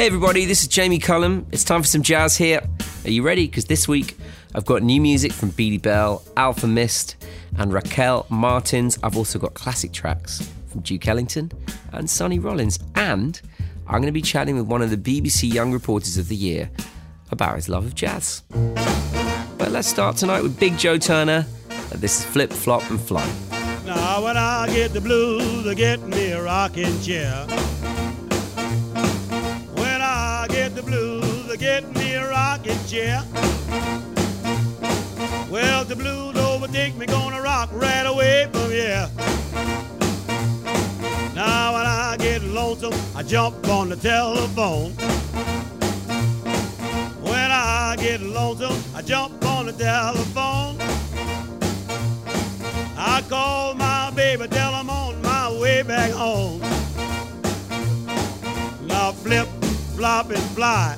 Hey 0.00 0.06
everybody, 0.06 0.46
this 0.46 0.62
is 0.62 0.68
Jamie 0.68 0.98
Cullum. 0.98 1.44
It's 1.52 1.62
time 1.62 1.82
for 1.82 1.86
some 1.86 2.00
jazz 2.00 2.34
here. 2.34 2.62
Are 3.04 3.10
you 3.10 3.22
ready? 3.22 3.46
Because 3.46 3.66
this 3.66 3.86
week 3.86 4.16
I've 4.54 4.64
got 4.64 4.82
new 4.82 4.98
music 4.98 5.30
from 5.30 5.50
Beady 5.50 5.76
Belle, 5.76 6.22
Alfa 6.38 6.66
Mist, 6.66 7.16
and 7.58 7.70
Raquel 7.70 8.24
Martins. 8.30 8.98
I've 9.02 9.14
also 9.14 9.38
got 9.38 9.52
classic 9.52 9.92
tracks 9.92 10.50
from 10.68 10.80
Duke 10.80 11.06
Ellington 11.06 11.52
and 11.92 12.08
Sonny 12.08 12.38
Rollins. 12.38 12.78
And 12.94 13.38
I'm 13.86 14.00
going 14.00 14.06
to 14.06 14.10
be 14.10 14.22
chatting 14.22 14.56
with 14.56 14.64
one 14.64 14.80
of 14.80 14.88
the 14.88 14.96
BBC 14.96 15.52
Young 15.52 15.70
Reporters 15.70 16.16
of 16.16 16.28
the 16.28 16.36
Year 16.36 16.70
about 17.30 17.56
his 17.56 17.68
love 17.68 17.84
of 17.84 17.94
jazz. 17.94 18.42
But 19.58 19.70
let's 19.70 19.86
start 19.86 20.16
tonight 20.16 20.42
with 20.42 20.58
Big 20.58 20.78
Joe 20.78 20.96
Turner. 20.96 21.44
This 21.92 22.20
is 22.20 22.24
Flip, 22.24 22.50
Flop, 22.50 22.90
and 22.90 22.98
Fly. 22.98 23.30
Now, 23.84 24.24
when 24.24 24.38
I 24.38 24.66
get 24.72 24.94
the 24.94 25.02
blues, 25.02 25.66
I 25.66 25.74
get 25.74 26.00
me 26.00 26.30
a 26.30 26.42
rocking 26.42 26.98
chair. 27.02 27.46
Rocking 32.60 32.86
chair. 32.86 33.22
Well, 35.50 35.84
the 35.84 35.96
blues 35.96 36.36
overtake 36.36 36.96
me, 36.96 37.06
gonna 37.06 37.40
rock 37.40 37.70
right 37.72 38.06
away 38.06 38.48
from 38.52 38.70
here. 38.70 39.08
Now 41.34 41.74
when 41.74 41.86
I 41.86 42.16
get 42.18 42.42
lonesome, 42.42 42.94
I 43.16 43.22
jump 43.22 43.66
on 43.68 43.88
the 43.88 43.96
telephone. 43.96 44.92
When 47.22 47.50
I 47.50 47.96
get 47.98 48.20
lonesome, 48.20 48.76
I 48.94 49.02
jump 49.02 49.44
on 49.44 49.66
the 49.66 49.72
telephone. 49.72 50.76
I 52.96 53.22
call 53.28 53.74
my 53.74 54.10
baby, 54.14 54.46
tell 54.48 54.74
I'm 54.74 54.90
on 54.90 55.22
my 55.22 55.50
way 55.60 55.82
back 55.82 56.10
home. 56.10 56.60
Now 58.86 59.12
flip, 59.12 59.48
flop, 59.96 60.30
and 60.30 60.42
fly. 60.54 60.96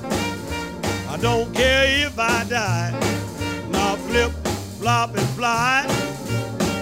Don't 1.23 1.55
care 1.55 2.05
if 2.05 2.19
I 2.19 2.43
die. 2.49 2.91
Now 3.71 3.95
flip, 3.95 4.33
flop, 4.77 5.15
and 5.15 5.29
fly. 5.37 5.85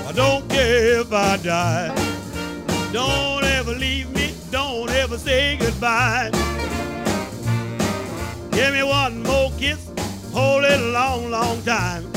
I 0.08 0.12
don't 0.14 0.50
care 0.50 1.02
if 1.02 1.14
I 1.14 1.38
die. 1.38 1.94
Don't 2.92 3.44
ever 3.44 3.74
leave 3.74 4.10
me, 4.16 4.34
don't 4.50 4.90
ever 4.90 5.20
say 5.20 5.58
goodbye. 5.58 6.32
Give 8.52 8.74
me 8.74 8.82
one 8.82 9.22
more 9.22 9.52
kiss, 9.60 9.92
hold 10.34 10.64
it 10.64 10.80
a 10.80 10.88
long, 10.88 11.30
long 11.30 11.62
time. 11.62 12.12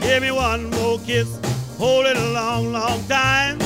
Give 0.00 0.22
me 0.22 0.32
one 0.32 0.70
more 0.70 0.98
kiss, 1.06 1.38
hold 1.78 2.06
it 2.06 2.16
a 2.16 2.30
long, 2.32 2.72
long 2.72 3.00
time. 3.04 3.58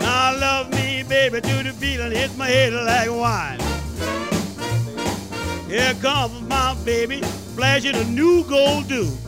Now 0.00 0.34
love 0.40 0.70
me, 0.70 1.02
baby, 1.06 1.42
to 1.42 1.62
the 1.64 1.74
feeling 1.78 2.12
hits 2.12 2.34
my 2.38 2.46
head 2.46 2.72
like 2.72 3.10
wine. 3.10 3.71
Here 5.72 5.94
comes 6.02 6.38
my 6.50 6.76
baby, 6.84 7.22
flashing 7.56 7.94
a 7.94 8.04
new 8.04 8.44
gold 8.44 8.90
tooth. 8.90 9.18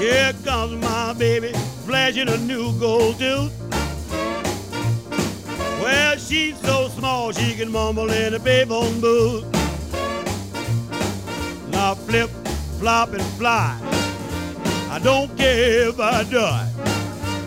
Here 0.00 0.32
comes 0.44 0.82
my 0.82 1.12
baby, 1.12 1.52
flashing 1.84 2.28
a 2.28 2.36
new 2.38 2.76
gold 2.80 3.20
tooth. 3.20 3.52
Well, 5.80 6.16
she's 6.16 6.58
so 6.58 6.88
small 6.88 7.30
she 7.30 7.54
can 7.54 7.70
mumble 7.70 8.10
in 8.10 8.34
a 8.34 8.40
payphone 8.40 9.00
booth. 9.00 9.44
Now 11.70 11.94
flip, 11.94 12.30
flop, 12.80 13.12
and 13.12 13.22
fly. 13.38 13.78
I 14.90 14.98
don't 15.04 15.38
care 15.38 15.88
if 15.88 16.00
I 16.00 16.24
die. 16.24 16.72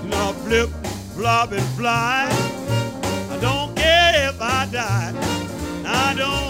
Now 0.05 0.31
flip, 0.31 0.69
flop, 1.13 1.51
and 1.51 1.69
fly. 1.75 2.29
I 3.31 3.37
don't 3.41 3.75
care 3.75 4.29
if 4.29 4.41
I 4.41 4.65
die. 4.71 5.11
Now 5.83 6.13
don't 6.13 6.48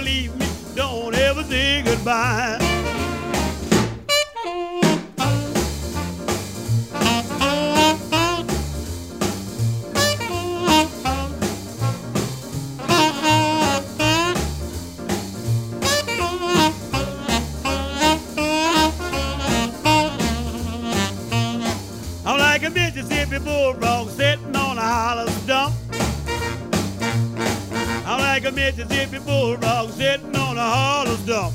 ever 0.00 0.04
leave 0.04 0.36
me, 0.36 0.46
don't 0.74 1.14
ever 1.14 1.42
say 1.44 1.82
goodbye. 1.82 2.58
I'm 22.26 22.38
like 22.38 22.62
a 22.62 22.70
Mississippi 22.70 23.38
bulldog 23.38 24.10
sitting 24.10 24.39
like 28.32 28.44
a 28.44 28.52
Mississippi 28.52 29.18
bulldog 29.18 29.90
sitting 29.90 30.36
on 30.36 30.56
a 30.56 30.68
hollow 30.76 31.16
stump. 31.16 31.52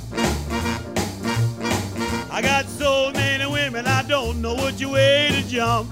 I 2.30 2.42
got 2.42 2.66
so 2.66 3.12
many 3.14 3.46
women, 3.46 3.88
I 3.88 4.04
don't 4.04 4.42
know 4.42 4.56
which 4.56 4.86
way 4.86 5.30
to 5.32 5.42
jump. 5.48 5.90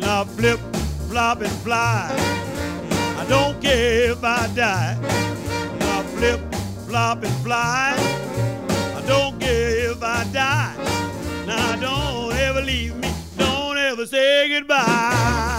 Now 0.00 0.24
flip, 0.24 0.58
flop, 1.08 1.40
and 1.40 1.56
fly. 1.66 2.08
I 3.20 3.24
don't 3.28 3.62
care 3.62 4.10
if 4.10 4.24
I 4.24 4.48
die. 4.56 4.98
Now 5.78 6.02
flip, 6.16 6.40
flop, 6.88 7.22
and 7.22 7.36
fly. 7.46 7.94
I 8.98 9.00
don't 9.06 9.38
care 9.38 9.92
if 9.92 10.02
I 10.02 10.24
die. 10.32 10.74
Now 11.46 11.76
don't 11.76 12.32
ever 12.32 12.60
leave 12.60 12.96
me, 12.96 13.08
don't 13.36 13.78
ever 13.78 14.04
say 14.04 14.48
goodbye. 14.48 15.57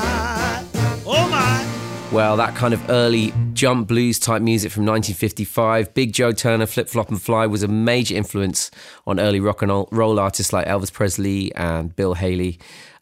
Well, 2.11 2.37
that 2.37 2.55
kind 2.55 2.73
of 2.73 2.89
early 2.89 3.31
jump 3.53 3.87
blues 3.87 4.17
type 4.17 4.41
music 4.41 4.71
from 4.71 4.83
1955, 4.83 5.93
Big 5.93 6.11
Joe 6.11 6.31
Turner, 6.31 6.65
Flip 6.65 6.89
Flop 6.89 7.09
and 7.09 7.21
Fly 7.21 7.45
was 7.45 7.61
a 7.61 7.67
major 7.67 8.15
influence 8.15 8.71
on 9.05 9.19
early 9.19 9.39
rock 9.39 9.61
and 9.61 9.71
roll 9.91 10.19
artists 10.19 10.51
like 10.51 10.65
Elvis 10.65 10.91
Presley 10.91 11.53
and 11.53 11.95
Bill 11.95 12.15
Haley. 12.15 12.57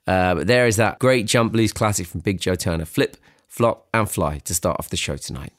Uh, 0.05 0.35
but 0.35 0.47
there 0.47 0.67
is 0.67 0.75
that 0.75 0.99
great 0.99 1.25
jump 1.25 1.53
blues 1.53 1.71
classic 1.71 2.05
from 2.05 2.19
Big 2.19 2.41
Joe 2.41 2.55
Turner, 2.55 2.83
Flip, 2.83 3.15
Flop 3.47 3.87
and 3.93 4.09
Fly 4.11 4.39
to 4.39 4.53
start 4.53 4.75
off 4.77 4.89
the 4.89 4.97
show 4.97 5.15
tonight. 5.15 5.53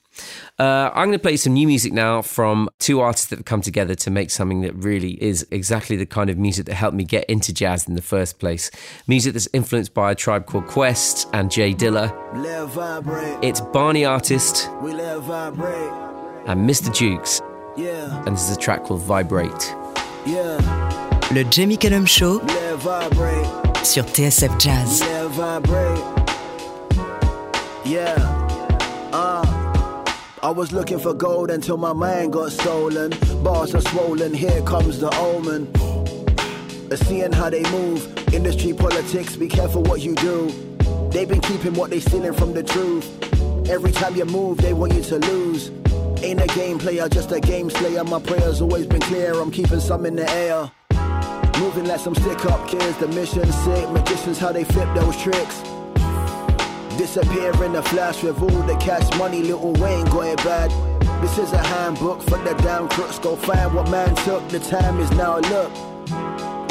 Uh, 0.58 0.90
I'm 0.94 1.08
going 1.08 1.12
to 1.12 1.18
play 1.18 1.36
some 1.36 1.52
new 1.52 1.66
music 1.66 1.92
now 1.92 2.22
from 2.22 2.68
two 2.78 3.00
artists 3.00 3.26
that 3.28 3.38
have 3.38 3.44
come 3.44 3.60
together 3.60 3.94
to 3.94 4.10
make 4.10 4.30
something 4.30 4.60
that 4.62 4.74
really 4.74 5.22
is 5.22 5.46
exactly 5.50 5.96
the 5.96 6.06
kind 6.06 6.30
of 6.30 6.38
music 6.38 6.66
that 6.66 6.74
helped 6.74 6.96
me 6.96 7.04
get 7.04 7.24
into 7.26 7.52
jazz 7.52 7.86
in 7.88 7.94
the 7.94 8.02
first 8.02 8.38
place. 8.38 8.70
Music 9.06 9.32
that's 9.32 9.48
influenced 9.52 9.94
by 9.94 10.12
a 10.12 10.14
tribe 10.14 10.46
called 10.46 10.66
Quest 10.66 11.28
and 11.32 11.50
Jay 11.50 11.74
Dilla. 11.74 12.12
It's 13.42 13.60
Barney 13.60 14.04
Artist 14.04 14.68
and 16.46 16.68
Mr. 16.68 16.94
Jukes. 16.94 17.40
Yeah. 17.76 18.24
And 18.26 18.36
this 18.36 18.50
is 18.50 18.56
a 18.56 18.60
track 18.60 18.84
called 18.84 19.02
Vibrate. 19.02 19.74
Yeah. 20.26 20.58
Le 21.30 21.44
Jamie 21.44 21.76
Cullum 21.76 22.06
Show 22.06 22.40
sur 23.84 24.02
TSF 24.02 24.58
Jazz. 24.58 25.00
Yeah, 25.00 25.28
vibrate. 25.28 26.02
Yeah. 27.84 28.37
I 30.42 30.50
was 30.50 30.72
looking 30.72 31.00
for 31.00 31.14
gold 31.14 31.50
until 31.50 31.76
my 31.76 31.92
mind 31.92 32.32
got 32.32 32.52
stolen. 32.52 33.12
Bars 33.42 33.74
are 33.74 33.80
swollen, 33.80 34.32
here 34.32 34.62
comes 34.62 35.00
the 35.00 35.12
omen. 35.16 35.66
Seeing 36.96 37.32
how 37.32 37.50
they 37.50 37.62
move, 37.70 38.06
industry 38.32 38.72
politics, 38.72 39.34
be 39.34 39.48
careful 39.48 39.82
what 39.82 40.00
you 40.00 40.14
do. 40.14 40.48
They've 41.10 41.28
been 41.28 41.40
keeping 41.40 41.74
what 41.74 41.90
they 41.90 42.00
stealing 42.00 42.34
from 42.34 42.52
the 42.52 42.62
truth. 42.62 43.06
Every 43.68 43.90
time 43.90 44.14
you 44.14 44.26
move, 44.26 44.58
they 44.58 44.72
want 44.72 44.94
you 44.94 45.02
to 45.02 45.18
lose. 45.18 45.70
Ain't 46.22 46.40
a 46.40 46.46
game 46.54 46.78
player, 46.78 47.08
just 47.08 47.32
a 47.32 47.40
game 47.40 47.68
slayer. 47.68 48.04
My 48.04 48.20
prayers 48.20 48.60
always 48.60 48.86
been 48.86 49.00
clear, 49.00 49.34
I'm 49.34 49.50
keeping 49.50 49.80
some 49.80 50.06
in 50.06 50.16
the 50.16 50.30
air. 50.30 50.70
Moving 51.58 51.86
like 51.86 52.00
some 52.00 52.14
stick 52.14 52.44
up 52.46 52.68
kids, 52.68 52.96
the 52.98 53.08
mission 53.08 53.50
sick. 53.50 53.90
Magicians, 53.90 54.38
how 54.38 54.52
they 54.52 54.64
flip 54.64 54.88
those 54.94 55.20
tricks. 55.20 55.62
Disappear 56.98 57.52
in 57.62 57.76
a 57.76 57.82
flash 57.84 58.24
with 58.24 58.42
all 58.42 58.62
the 58.62 58.74
cash 58.80 59.08
money, 59.16 59.40
Little 59.40 59.72
Wayne 59.74 60.04
it 60.04 60.36
bad. 60.38 60.68
This 61.22 61.38
is 61.38 61.52
a 61.52 61.58
handbook 61.58 62.20
for 62.22 62.38
the 62.38 62.54
damn 62.54 62.88
crooks. 62.88 63.20
Go 63.20 63.36
find 63.36 63.72
what 63.72 63.88
man 63.88 64.16
took, 64.16 64.46
the 64.48 64.58
time 64.58 64.98
is 64.98 65.08
now. 65.12 65.38
Look, 65.38 65.70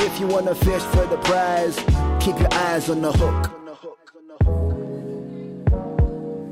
if 0.01 0.19
you 0.19 0.27
wanna 0.27 0.53
fish 0.53 0.83
for 0.83 1.05
the 1.05 1.17
prize, 1.23 1.77
keep 2.19 2.37
your 2.39 2.53
eyes 2.53 2.89
on 2.89 3.01
the 3.01 3.13
hook. 3.13 3.51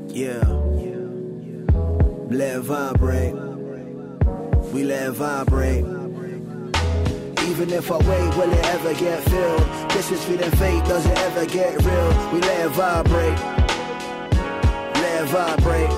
Yeah, 0.08 0.42
let 2.30 2.56
it 2.56 2.60
vibrate. 2.60 3.34
We 4.72 4.84
let 4.84 5.08
it 5.08 5.12
vibrate. 5.12 5.84
Even 7.50 7.70
if 7.70 7.92
I 7.92 7.98
wait, 7.98 8.36
will 8.36 8.52
it 8.52 8.66
ever 8.68 8.94
get 8.94 9.22
filled? 9.24 9.90
This 9.90 10.10
is 10.12 10.24
feeling 10.24 10.50
fake, 10.52 10.82
does 10.86 11.04
it 11.04 11.18
ever 11.18 11.44
get 11.44 11.84
real? 11.84 12.32
We 12.32 12.40
let 12.40 12.66
it 12.66 12.70
vibrate. 12.70 13.55
Vibrate. 15.26 15.90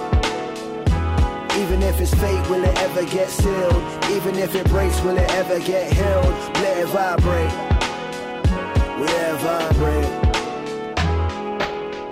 Even 1.58 1.82
if 1.82 2.00
it's 2.00 2.14
fake, 2.14 2.48
will 2.48 2.64
it 2.64 2.78
ever 2.78 3.04
get 3.04 3.28
sealed? 3.28 3.82
Even 4.12 4.36
if 4.36 4.54
it 4.54 4.66
breaks, 4.68 5.00
will 5.02 5.18
it 5.18 5.30
ever 5.30 5.58
get 5.60 5.92
healed? 5.92 6.34
Let 6.62 6.78
it 6.78 6.86
vibrate. 6.86 7.52
We 8.98 9.06
let 9.06 9.34
it 9.34 9.40
vibrate. 9.40 10.28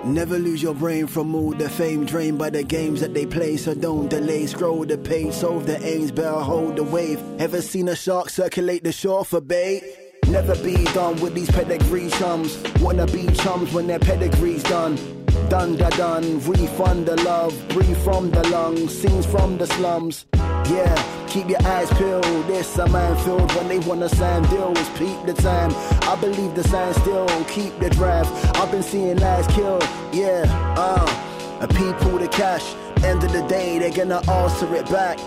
Never 0.05 0.37
lose 0.37 0.61
your 0.61 0.75
brain 0.75 1.07
from 1.07 1.33
all 1.33 1.51
the 1.51 1.69
fame 1.69 2.05
drained 2.05 2.37
by 2.37 2.51
the 2.51 2.63
games 2.63 3.01
that 3.01 3.13
they 3.13 3.25
play. 3.25 3.57
So 3.57 3.73
don't 3.73 4.09
delay, 4.09 4.45
scroll 4.45 4.85
the 4.85 4.97
page, 4.97 5.33
solve 5.33 5.65
the 5.65 5.83
aims, 5.85 6.11
better 6.11 6.39
hold 6.39 6.75
the 6.75 6.83
wave. 6.83 7.19
Ever 7.39 7.61
seen 7.61 7.89
a 7.89 7.95
shark 7.95 8.29
circulate 8.29 8.83
the 8.83 8.91
shore 8.91 9.25
for 9.25 9.41
bait? 9.41 9.83
Never 10.27 10.55
be 10.63 10.83
done 10.93 11.19
with 11.19 11.33
these 11.33 11.49
pedigree 11.49 12.09
chums. 12.11 12.57
Wanna 12.79 13.07
be 13.07 13.27
chums 13.27 13.73
when 13.73 13.87
their 13.87 13.99
pedigree's 13.99 14.63
done. 14.63 15.16
Done 15.49 15.77
da 15.77 15.89
done, 15.91 16.41
refund 16.41 17.05
the 17.05 17.15
love, 17.23 17.53
breathe 17.69 17.97
from 18.03 18.29
the 18.31 18.45
lungs, 18.49 18.93
scenes 18.93 19.25
from 19.25 19.57
the 19.57 19.65
slums. 19.65 20.25
Yeah, 20.33 21.25
keep 21.27 21.47
your 21.47 21.65
eyes 21.65 21.89
peeled. 21.93 22.25
This 22.47 22.77
a 22.77 22.87
man 22.89 23.15
filled 23.23 23.49
when 23.55 23.69
they 23.69 23.79
wanna 23.79 24.09
sign 24.09 24.43
deals. 24.49 24.89
Peep 24.97 25.25
the 25.25 25.33
time. 25.33 25.71
I 26.01 26.17
believe 26.19 26.53
the 26.53 26.63
sign 26.65 26.93
still. 26.95 27.27
Keep 27.45 27.79
the 27.79 27.89
drive. 27.91 28.27
I've 28.57 28.71
been 28.71 28.83
seeing 28.83 29.17
lives 29.19 29.47
kill. 29.55 29.79
Yeah, 30.11 30.43
uh, 30.77 31.59
a 31.61 31.67
people 31.69 32.17
the 32.17 32.27
cash. 32.27 32.75
End 33.05 33.23
of 33.23 33.31
the 33.31 33.43
day, 33.47 33.79
they're 33.79 33.91
gonna 33.91 34.21
alter 34.27 34.75
it 34.75 34.89
back. 34.89 35.17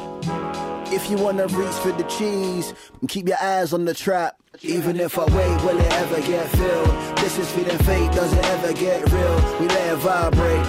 If 0.92 1.10
you 1.10 1.16
wanna 1.16 1.46
reach 1.46 1.76
for 1.76 1.92
the 1.92 2.04
cheese, 2.04 2.74
keep 3.08 3.26
your 3.26 3.40
eyes 3.40 3.72
on 3.72 3.86
the 3.86 3.94
trap. 3.94 4.39
Even 4.62 5.00
if 5.00 5.18
I 5.18 5.24
wait, 5.24 5.62
will 5.64 5.78
it 5.78 5.90
ever 5.92 6.20
get 6.20 6.46
filled? 6.50 7.16
This 7.16 7.38
is 7.38 7.50
feeling 7.52 7.78
fate, 7.78 8.12
does 8.12 8.30
it 8.30 8.44
ever 8.44 8.74
get 8.74 9.10
real? 9.10 9.36
We 9.58 9.66
let 9.68 9.92
it 9.94 9.96
vibrate, 9.96 10.66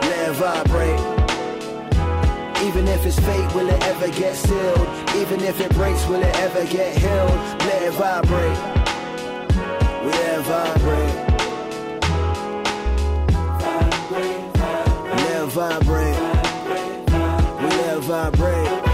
let 0.00 0.28
it 0.30 0.32
vibrate. 0.36 1.00
Even 2.66 2.88
if 2.88 3.04
it's 3.04 3.20
fate, 3.20 3.54
will 3.54 3.68
it 3.68 3.82
ever 3.82 4.08
get 4.08 4.34
sealed? 4.34 4.88
Even 5.16 5.42
if 5.42 5.60
it 5.60 5.70
breaks, 5.74 6.06
will 6.06 6.22
it 6.22 6.34
ever 6.36 6.64
get 6.64 6.96
healed? 6.96 7.30
Let 7.60 7.82
it 7.82 7.92
vibrate. 7.92 8.58
We 10.02 10.10
let 10.10 10.38
it 10.38 10.44
vibrate. 10.46 11.14
Let 15.10 15.42
it 15.42 15.52
vibrate. 15.52 16.16
We 17.60 17.68
let 17.68 17.96
it 17.98 18.02
vibrate. 18.04 18.89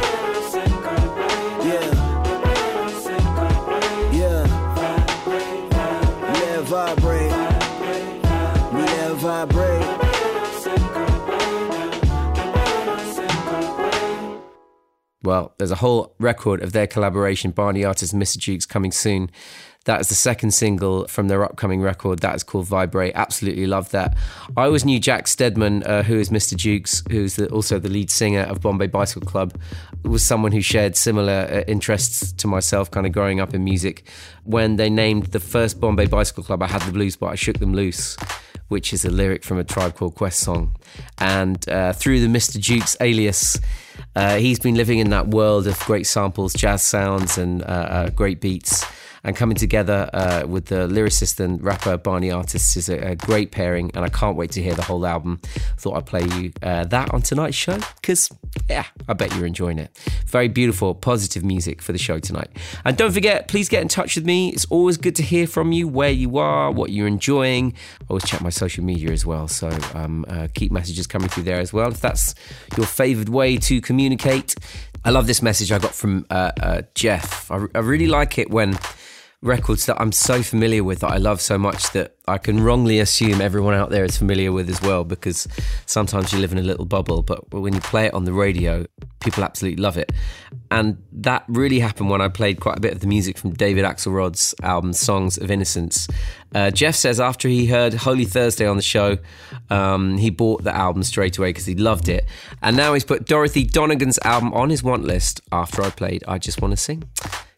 Well, 15.26 15.54
there's 15.58 15.72
a 15.72 15.76
whole 15.76 16.14
record 16.20 16.62
of 16.62 16.70
their 16.70 16.86
collaboration, 16.86 17.50
Barney 17.50 17.84
Artist 17.84 18.12
and 18.12 18.22
Mr. 18.22 18.38
Jukes, 18.38 18.64
coming 18.64 18.92
soon. 18.92 19.28
That 19.84 20.00
is 20.00 20.08
the 20.08 20.14
second 20.14 20.52
single 20.52 21.08
from 21.08 21.26
their 21.26 21.44
upcoming 21.44 21.80
record. 21.80 22.20
That 22.20 22.36
is 22.36 22.44
called 22.44 22.66
Vibrate. 22.66 23.12
Absolutely 23.16 23.66
love 23.66 23.90
that. 23.90 24.16
I 24.56 24.64
always 24.64 24.84
knew 24.84 25.00
Jack 25.00 25.26
Steadman, 25.26 25.82
uh, 25.82 26.04
who 26.04 26.16
is 26.16 26.30
Mr. 26.30 26.56
Jukes, 26.56 27.02
who's 27.10 27.34
the, 27.34 27.48
also 27.48 27.80
the 27.80 27.88
lead 27.88 28.08
singer 28.08 28.42
of 28.42 28.60
Bombay 28.60 28.86
Bicycle 28.86 29.26
Club, 29.26 29.58
was 30.04 30.24
someone 30.24 30.52
who 30.52 30.60
shared 30.60 30.96
similar 30.96 31.48
uh, 31.50 31.60
interests 31.66 32.32
to 32.34 32.46
myself, 32.46 32.88
kind 32.92 33.04
of 33.04 33.12
growing 33.12 33.40
up 33.40 33.52
in 33.52 33.64
music. 33.64 34.08
When 34.44 34.76
they 34.76 34.90
named 34.90 35.26
the 35.26 35.40
first 35.40 35.80
Bombay 35.80 36.06
Bicycle 36.06 36.44
Club, 36.44 36.62
I 36.62 36.68
had 36.68 36.82
the 36.82 36.92
blues, 36.92 37.16
but 37.16 37.26
I 37.26 37.34
shook 37.34 37.58
them 37.58 37.74
loose 37.74 38.16
which 38.68 38.92
is 38.92 39.04
a 39.04 39.10
lyric 39.10 39.44
from 39.44 39.58
a 39.58 39.64
Tribe 39.64 39.94
Called 39.94 40.14
Quest 40.14 40.40
song. 40.40 40.76
And 41.18 41.68
uh, 41.68 41.92
through 41.92 42.20
the 42.20 42.26
Mr. 42.26 42.58
Jukes 42.58 42.96
alias, 43.00 43.58
uh, 44.14 44.36
he's 44.36 44.58
been 44.58 44.74
living 44.74 44.98
in 44.98 45.10
that 45.10 45.28
world 45.28 45.66
of 45.66 45.78
great 45.80 46.06
samples, 46.06 46.52
jazz 46.54 46.82
sounds, 46.82 47.38
and 47.38 47.62
uh, 47.62 47.66
uh 47.66 48.10
great 48.10 48.40
beats 48.40 48.84
and 49.26 49.34
coming 49.34 49.56
together 49.56 50.08
uh, 50.12 50.46
with 50.46 50.66
the 50.66 50.86
lyricist 50.86 51.40
and 51.40 51.62
rapper 51.62 51.96
Barney 51.96 52.30
Artist 52.30 52.76
is 52.76 52.88
a, 52.88 53.10
a, 53.10 53.16
great 53.16 53.50
pairing, 53.50 53.90
and 53.94 54.04
I 54.04 54.08
can't 54.08 54.36
wait 54.36 54.52
to 54.52 54.62
hear 54.62 54.74
the 54.74 54.84
whole 54.84 55.04
album. 55.04 55.40
Thought 55.78 55.96
I'd 55.96 56.06
play 56.06 56.22
you 56.36 56.52
uh, 56.62 56.84
that 56.84 57.12
on 57.12 57.22
tonight's 57.22 57.56
show 57.56 57.76
because, 58.00 58.30
yeah, 58.68 58.86
I 59.08 59.12
bet 59.12 59.34
you're 59.34 59.46
enjoying 59.46 59.78
it. 59.78 59.96
Very 60.26 60.48
beautiful, 60.48 60.94
positive 60.94 61.44
music 61.44 61.82
for 61.82 61.92
the 61.92 61.98
show 61.98 62.18
tonight. 62.18 62.48
And 62.84 62.96
don't 62.96 63.12
forget, 63.12 63.48
please 63.48 63.68
get 63.68 63.82
in 63.82 63.88
touch 63.88 64.16
with 64.16 64.24
me. 64.24 64.50
It's 64.50 64.64
always 64.66 64.96
good 64.96 65.16
to 65.16 65.22
hear 65.22 65.46
from 65.46 65.72
you, 65.72 65.88
where 65.88 66.10
you 66.10 66.38
are, 66.38 66.70
what 66.70 66.90
you're 66.90 67.06
enjoying. 67.06 67.74
I 68.00 68.04
always 68.08 68.24
check 68.24 68.40
my 68.40 68.50
social 68.50 68.84
media 68.84 69.10
as 69.10 69.24
well, 69.24 69.48
so 69.48 69.70
um, 69.94 70.24
uh, 70.28 70.48
keep 70.54 70.72
messages 70.72 71.06
coming 71.06 71.28
through 71.28 71.44
there 71.44 71.60
as 71.60 71.72
well. 71.72 71.90
If 71.90 72.00
that's 72.00 72.34
your 72.76 72.86
favoured 72.86 73.28
way 73.28 73.56
to 73.58 73.80
communicate, 73.80 74.54
I 75.04 75.10
love 75.10 75.26
this 75.26 75.42
message 75.42 75.70
I 75.70 75.78
got 75.78 75.94
from 75.94 76.26
uh, 76.30 76.52
uh, 76.60 76.82
Jeff. 76.94 77.50
I, 77.50 77.66
I 77.74 77.78
really 77.78 78.08
like 78.08 78.38
it 78.38 78.50
when 78.50 78.76
records 79.42 79.86
that 79.86 80.00
I'm 80.00 80.12
so 80.12 80.42
familiar 80.42 80.82
with 80.82 81.00
that 81.00 81.12
I 81.12 81.18
love 81.18 81.40
so 81.40 81.58
much 81.58 81.92
that 81.92 82.16
I 82.26 82.38
can 82.38 82.62
wrongly 82.62 82.98
assume 82.98 83.40
everyone 83.40 83.74
out 83.74 83.90
there 83.90 84.04
is 84.04 84.16
familiar 84.16 84.50
with 84.50 84.68
as 84.68 84.80
well 84.82 85.04
because 85.04 85.46
sometimes 85.84 86.32
you 86.32 86.38
live 86.38 86.52
in 86.52 86.58
a 86.58 86.62
little 86.62 86.86
bubble, 86.86 87.22
but 87.22 87.50
when 87.52 87.74
you 87.74 87.80
play 87.80 88.06
it 88.06 88.14
on 88.14 88.24
the 88.24 88.32
radio, 88.32 88.84
people 89.20 89.44
absolutely 89.44 89.80
love 89.80 89.96
it. 89.96 90.10
And 90.70 91.02
that 91.12 91.44
really 91.48 91.78
happened 91.78 92.10
when 92.10 92.20
I 92.20 92.28
played 92.28 92.60
quite 92.60 92.78
a 92.78 92.80
bit 92.80 92.92
of 92.92 93.00
the 93.00 93.06
music 93.06 93.38
from 93.38 93.52
David 93.52 93.84
Axelrod's 93.84 94.54
album 94.62 94.92
Songs 94.92 95.38
of 95.38 95.50
Innocence. 95.50 96.08
Uh, 96.54 96.70
Jeff 96.70 96.96
says 96.96 97.20
after 97.20 97.46
he 97.48 97.66
heard 97.66 97.94
Holy 97.94 98.24
Thursday 98.24 98.66
on 98.66 98.76
the 98.76 98.82
show, 98.82 99.18
um, 99.70 100.16
he 100.16 100.30
bought 100.30 100.64
the 100.64 100.74
album 100.74 101.02
straight 101.02 101.38
away 101.38 101.50
because 101.50 101.66
he 101.66 101.74
loved 101.74 102.08
it. 102.08 102.24
And 102.62 102.76
now 102.76 102.94
he's 102.94 103.04
put 103.04 103.26
Dorothy 103.26 103.64
Donegan's 103.64 104.18
album 104.24 104.52
on 104.54 104.70
his 104.70 104.82
want 104.82 105.04
list 105.04 105.40
after 105.52 105.82
I 105.82 105.90
played 105.90 106.24
I 106.26 106.38
Just 106.38 106.62
Want 106.62 106.72
to 106.72 106.76
Sing. 106.76 107.04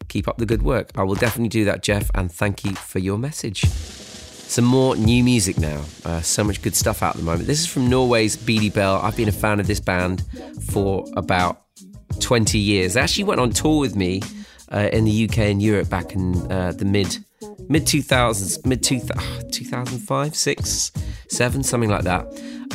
Keep 0.09 0.27
up 0.27 0.37
the 0.37 0.45
good 0.45 0.61
work. 0.63 0.91
I 0.95 1.03
will 1.03 1.15
definitely 1.15 1.49
do 1.49 1.65
that, 1.65 1.81
Jeff, 1.81 2.11
and 2.13 2.31
thank 2.31 2.65
you 2.65 2.75
for 2.75 2.99
your 2.99 3.17
message. 3.17 3.63
Some 3.65 4.65
more 4.65 4.95
new 4.95 5.23
music 5.23 5.59
now. 5.59 5.85
Uh, 6.03 6.21
so 6.21 6.43
much 6.43 6.61
good 6.61 6.75
stuff 6.75 7.03
out 7.03 7.15
at 7.15 7.17
the 7.17 7.23
moment. 7.23 7.45
This 7.45 7.59
is 7.59 7.67
from 7.67 7.87
Norway's 7.87 8.35
Beady 8.35 8.69
Belle. 8.69 8.97
I've 8.97 9.15
been 9.15 9.29
a 9.29 9.31
fan 9.31 9.59
of 9.59 9.67
this 9.67 9.79
band 9.79 10.23
for 10.71 11.05
about 11.15 11.61
20 12.19 12.57
years. 12.57 12.95
They 12.95 13.01
actually 13.01 13.25
went 13.25 13.39
on 13.39 13.51
tour 13.51 13.79
with 13.79 13.95
me 13.95 14.21
uh, 14.71 14.89
in 14.91 15.05
the 15.05 15.29
UK 15.29 15.37
and 15.39 15.61
Europe 15.61 15.89
back 15.89 16.13
in 16.13 16.51
uh, 16.51 16.71
the 16.71 16.85
mid 16.85 17.23
mid 17.67 17.85
2000s, 17.85 18.65
mid 18.65 18.83
2005, 18.83 20.35
6, 20.35 20.91
7, 21.27 21.63
something 21.63 21.89
like 21.89 22.03
that 22.03 22.27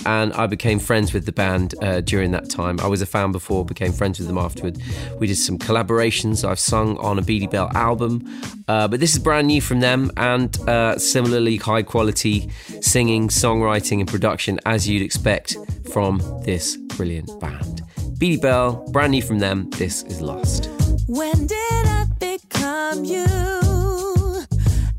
and 0.06 0.32
I 0.34 0.46
became 0.46 0.78
friends 0.78 1.12
with 1.12 1.26
the 1.26 1.32
band 1.32 1.74
uh, 1.82 2.00
during 2.00 2.30
that 2.32 2.50
time. 2.50 2.80
I 2.80 2.86
was 2.86 3.02
a 3.02 3.06
fan 3.06 3.32
before, 3.32 3.64
became 3.64 3.92
friends 3.92 4.18
with 4.18 4.28
them 4.28 4.38
afterward. 4.38 4.78
We 5.18 5.26
did 5.26 5.36
some 5.36 5.58
collaborations. 5.58 6.46
I've 6.46 6.58
sung 6.58 6.98
on 6.98 7.18
a 7.18 7.22
Beady 7.22 7.46
Belle 7.46 7.70
album, 7.74 8.22
uh, 8.68 8.88
but 8.88 9.00
this 9.00 9.14
is 9.14 9.18
brand 9.18 9.46
new 9.46 9.60
from 9.60 9.80
them 9.80 10.10
and 10.16 10.56
uh, 10.68 10.98
similarly 10.98 11.56
high 11.56 11.82
quality 11.82 12.50
singing, 12.80 13.28
songwriting, 13.28 14.00
and 14.00 14.08
production 14.08 14.60
as 14.66 14.88
you'd 14.88 15.02
expect 15.02 15.56
from 15.92 16.18
this 16.44 16.76
brilliant 16.76 17.30
band. 17.40 17.82
Beady 18.18 18.36
Belle, 18.36 18.86
brand 18.90 19.12
new 19.12 19.22
from 19.22 19.38
them. 19.38 19.70
This 19.70 20.02
is 20.04 20.20
Lost. 20.20 20.68
When 21.06 21.46
did 21.46 21.86
I 21.86 22.06
become 22.18 23.04
you? 23.04 23.63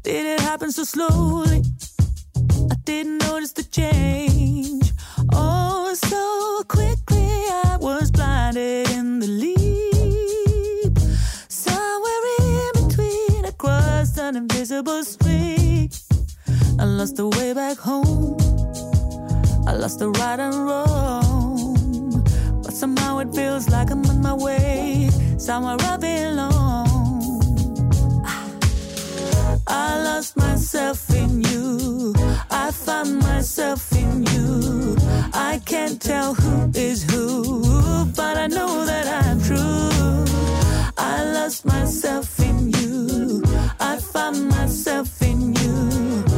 Did 0.06 0.28
it 0.28 0.40
happen 0.40 0.72
so 0.72 0.84
slowly? 0.84 1.64
I 2.70 2.76
didn't 2.84 3.18
notice 3.24 3.54
the 3.54 3.64
change. 3.64 4.94
Oh, 5.34 5.96
so 5.96 6.62
quickly 6.68 7.26
I 7.66 7.78
was 7.82 8.12
blinded 8.12 8.88
in 8.92 9.18
the 9.18 9.26
leap. 9.26 10.96
Somewhere 11.50 12.22
in 12.40 12.88
between, 12.88 13.46
I 13.48 13.52
crossed 13.58 14.20
an 14.20 14.36
invisible 14.36 15.04
street. 15.04 16.00
I 16.78 16.84
lost 16.84 17.16
the 17.16 17.28
way 17.28 17.54
back 17.54 17.78
home. 17.78 18.38
I 19.68 19.74
lost 19.74 19.98
the 19.98 20.10
right 20.10 20.40
and 20.40 20.68
wrong. 20.68 22.24
But 22.62 22.74
somehow 22.74 23.18
it 23.18 23.34
feels 23.34 23.70
like 23.70 23.90
I'm 23.90 24.06
on 24.06 24.22
my 24.22 24.36
way. 24.36 25.10
Somewhere 25.40 25.78
I 25.80 25.98
belong. 25.98 26.85
I 29.68 30.04
lost 30.04 30.38
myself 30.38 31.10
in 31.10 31.42
you. 31.42 32.14
I 32.52 32.72
found 32.72 33.20
myself 33.20 33.92
in 33.94 34.26
you. 34.26 34.96
I 35.34 35.62
can't 35.66 36.02
tell 36.02 36.34
who 36.36 36.72
is 36.76 37.04
who, 37.10 38.06
but 38.16 38.38
I 38.38 38.48
know 38.48 38.86
that 38.86 39.08
I'm 39.08 39.42
true. 39.42 40.26
I 40.98 41.24
lost 41.34 41.66
myself 41.66 42.40
in 42.40 42.72
you. 42.72 43.44
I 43.80 43.98
found 43.98 44.50
myself 44.50 45.22
in 45.22 45.56
you. 45.56 46.35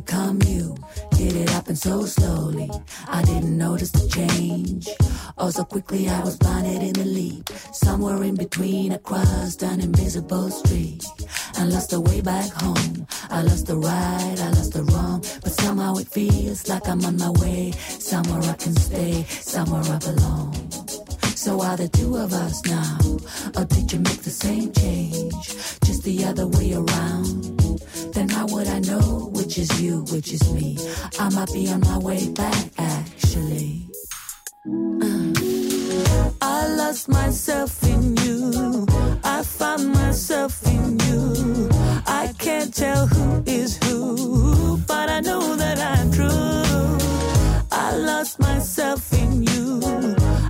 Become 0.00 0.40
you? 0.46 0.74
Did 1.12 1.36
it 1.36 1.50
happen 1.50 1.76
so 1.76 2.06
slowly? 2.06 2.70
I 3.08 3.22
didn't 3.22 3.56
notice 3.56 3.90
the 3.90 4.08
change. 4.08 4.88
Oh, 5.36 5.50
so 5.50 5.64
quickly 5.64 6.08
I 6.08 6.20
was 6.20 6.36
blinded 6.38 6.82
in 6.82 6.94
the 6.94 7.04
leap. 7.04 7.50
Somewhere 7.72 8.22
in 8.22 8.34
between, 8.34 8.92
I 8.92 8.96
crossed 8.98 9.62
an 9.62 9.80
invisible 9.80 10.48
street. 10.50 11.04
I 11.56 11.64
lost 11.64 11.90
the 11.90 12.00
way 12.00 12.20
back 12.22 12.50
home. 12.64 13.06
I 13.28 13.42
lost 13.42 13.66
the 13.66 13.76
right, 13.76 14.38
I 14.46 14.48
lost 14.58 14.72
the 14.72 14.84
wrong. 14.84 15.20
But 15.42 15.52
somehow 15.52 15.96
it 15.96 16.08
feels 16.08 16.66
like 16.68 16.88
I'm 16.88 17.04
on 17.04 17.16
my 17.18 17.30
way. 17.42 17.72
Somewhere 18.12 18.42
I 18.42 18.54
can 18.54 18.74
stay, 18.74 19.24
somewhere 19.24 19.82
I 19.82 19.98
belong. 19.98 20.54
So 21.44 21.62
are 21.62 21.76
the 21.76 21.88
two 21.88 22.16
of 22.16 22.32
us 22.32 22.64
now? 22.64 22.98
Or 23.56 23.64
did 23.66 23.92
you 23.92 23.98
make 24.00 24.22
the 24.22 24.36
same 24.44 24.72
change? 24.72 25.34
Just 25.84 26.04
the 26.04 26.24
other 26.24 26.46
way 26.46 26.72
around? 26.72 27.59
Then 28.12 28.28
how 28.28 28.46
would 28.48 28.68
I 28.68 28.80
know 28.80 29.30
which 29.32 29.58
is 29.58 29.80
you, 29.80 30.04
which 30.12 30.32
is 30.32 30.52
me? 30.52 30.78
I 31.18 31.28
might 31.30 31.52
be 31.52 31.68
on 31.68 31.80
my 31.80 31.98
way 31.98 32.28
back, 32.30 32.66
actually. 32.78 33.86
Uh, 34.66 36.30
I 36.42 36.68
lost 36.76 37.08
myself 37.08 37.82
in 37.84 38.16
you. 38.18 38.86
I 39.24 39.42
found 39.42 39.92
myself 39.92 40.66
in 40.66 40.98
you. 41.00 41.68
I 42.06 42.32
can't 42.38 42.72
tell 42.74 43.06
who 43.06 43.42
is 43.46 43.78
who, 43.84 44.78
but 44.86 45.08
I 45.08 45.20
know 45.20 45.56
that 45.56 45.78
I'm 45.78 46.10
true. 46.12 46.69
I 47.72 47.96
lost 47.96 48.38
myself 48.40 49.12
in 49.12 49.42
you. 49.44 49.80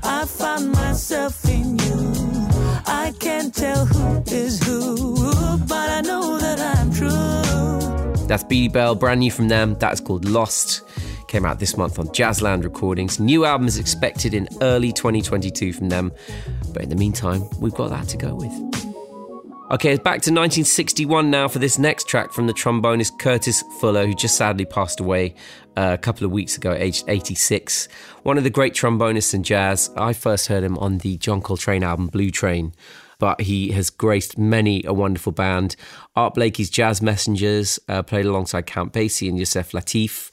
I 0.02 0.24
found 0.26 0.72
myself 0.72 1.44
in 1.48 1.78
you. 1.78 2.12
I 2.86 3.12
can't 3.18 3.54
tell 3.54 3.84
who 3.86 4.22
is 4.26 4.62
who, 4.62 5.58
but 5.66 5.90
I 5.90 6.00
know 6.00 6.38
that 6.38 6.60
I'm 6.60 6.92
true. 6.92 8.26
That's 8.26 8.44
Beady 8.44 8.68
Belle, 8.68 8.94
brand 8.94 9.20
new 9.20 9.30
from 9.30 9.48
them. 9.48 9.74
That's 9.78 10.00
called 10.00 10.24
Lost. 10.24 10.82
Came 11.28 11.44
out 11.44 11.58
this 11.58 11.76
month 11.76 11.98
on 11.98 12.08
Jazzland 12.08 12.64
Recordings. 12.64 13.20
New 13.20 13.44
album 13.44 13.68
is 13.68 13.78
expected 13.78 14.34
in 14.34 14.48
early 14.62 14.92
2022 14.92 15.72
from 15.72 15.88
them. 15.88 16.12
But 16.72 16.82
in 16.82 16.88
the 16.88 16.96
meantime, 16.96 17.48
we've 17.60 17.74
got 17.74 17.90
that 17.90 18.08
to 18.08 18.16
go 18.16 18.34
with. 18.34 18.52
Okay, 19.72 19.94
back 19.94 20.20
to 20.22 20.32
1961 20.32 21.30
now 21.30 21.46
for 21.46 21.60
this 21.60 21.78
next 21.78 22.08
track 22.08 22.32
from 22.32 22.48
the 22.48 22.52
trombonist 22.52 23.20
Curtis 23.20 23.62
Fuller, 23.78 24.04
who 24.04 24.16
just 24.16 24.36
sadly 24.36 24.64
passed 24.64 24.98
away 24.98 25.36
a 25.76 25.98
couple 25.98 26.24
of 26.24 26.32
weeks 26.32 26.56
ago, 26.56 26.72
aged 26.72 27.04
86. 27.08 27.88
One 28.22 28.38
of 28.38 28.44
the 28.44 28.50
great 28.50 28.74
trombonists 28.74 29.34
in 29.34 29.42
jazz. 29.42 29.90
I 29.96 30.12
first 30.12 30.48
heard 30.48 30.64
him 30.64 30.78
on 30.78 30.98
the 30.98 31.16
John 31.18 31.40
Coltrane 31.40 31.82
album 31.82 32.08
Blue 32.08 32.30
Train, 32.30 32.74
but 33.18 33.40
he 33.42 33.72
has 33.72 33.90
graced 33.90 34.38
many 34.38 34.82
a 34.84 34.92
wonderful 34.92 35.32
band. 35.32 35.76
Art 36.16 36.34
Blakey's 36.34 36.70
Jazz 36.70 37.00
Messengers, 37.00 37.78
uh, 37.88 38.02
played 38.02 38.26
alongside 38.26 38.66
Count 38.66 38.92
Basie 38.92 39.28
and 39.28 39.38
Yusef 39.38 39.72
Lateef, 39.72 40.30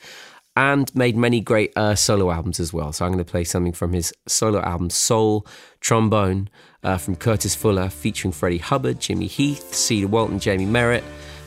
and 0.56 0.94
made 0.96 1.15
many 1.15 1.39
great 1.39 1.72
uh, 1.75 1.94
solo 1.94 2.32
albums 2.32 2.60
as 2.60 2.74
well. 2.74 2.91
So 2.91 3.06
I'm 3.06 3.12
going 3.12 3.24
to 3.24 3.29
play 3.29 3.44
something 3.44 3.74
from 3.74 3.94
his 3.94 4.12
solo 4.27 4.60
album 4.62 4.89
Soul 4.89 5.46
Trombone 5.82 6.50
uh, 6.84 6.98
from 6.98 7.15
Curtis 7.15 7.53
Fuller, 7.53 7.89
featuring 7.89 8.32
Freddie 8.32 8.58
Hubbard, 8.58 9.00
Jimmy 9.00 9.27
Heath, 9.27 9.74
Cedar 9.74 10.08
Walton, 10.08 10.39
Jymie 10.39 10.67
Merritt, 10.67 11.03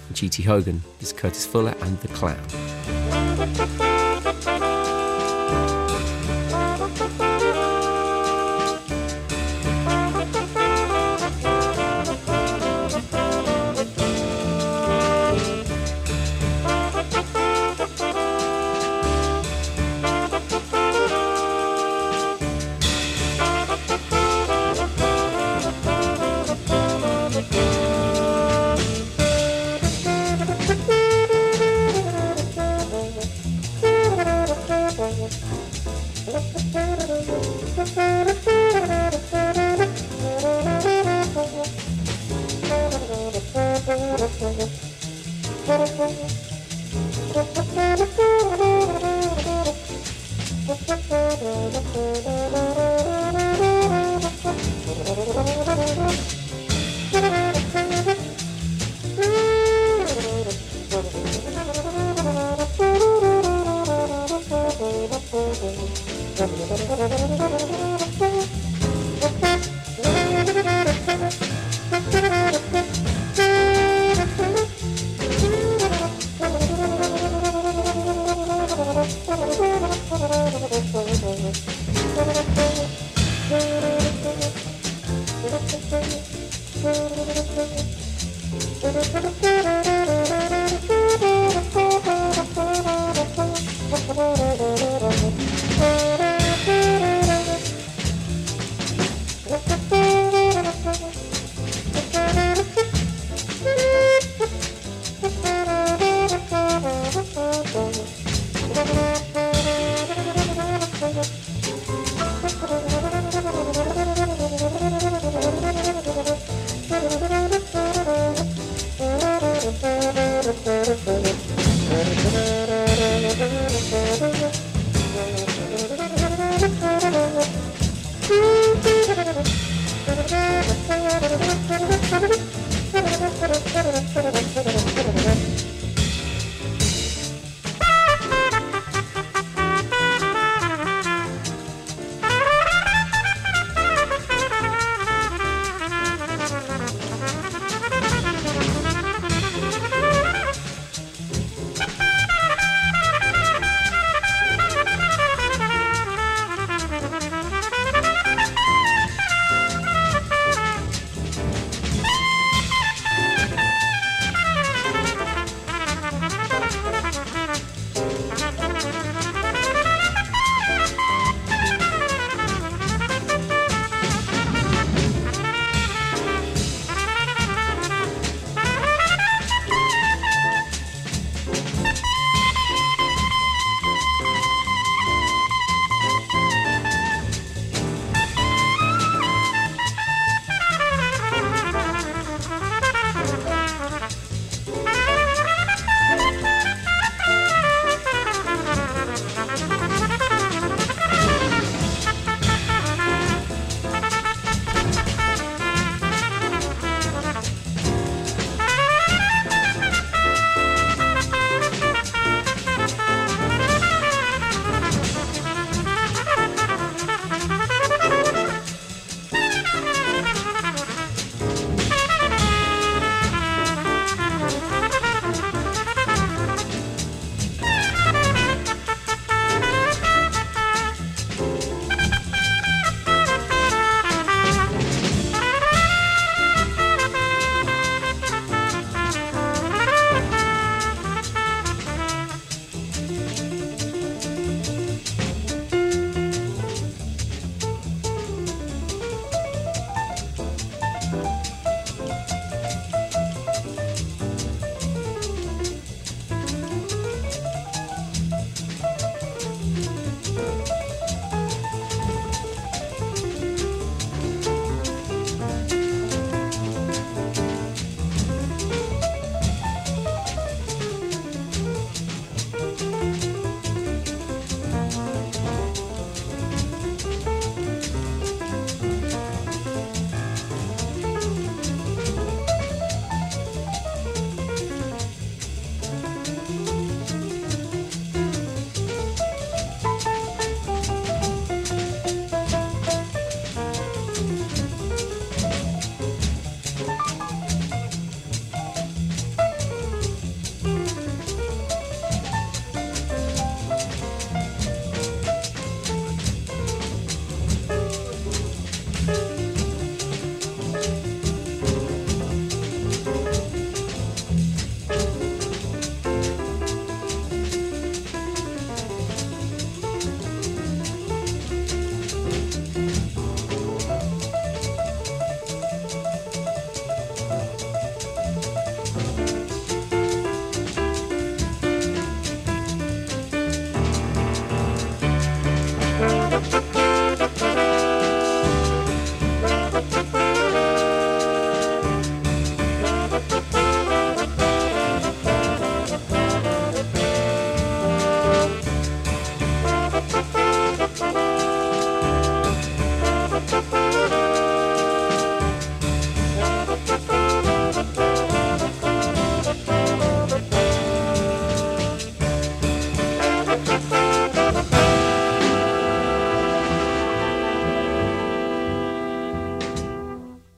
and 0.06 0.16
G.T. 0.16 0.44
Hogan. 0.44 0.82
This 1.00 1.08
is 1.08 1.18
Curtis 1.18 1.44
Fuller 1.44 1.74
and 1.80 1.98
the 2.00 2.08
Clown. 2.08 2.99
Thank 3.40 3.80
you. 3.80 3.89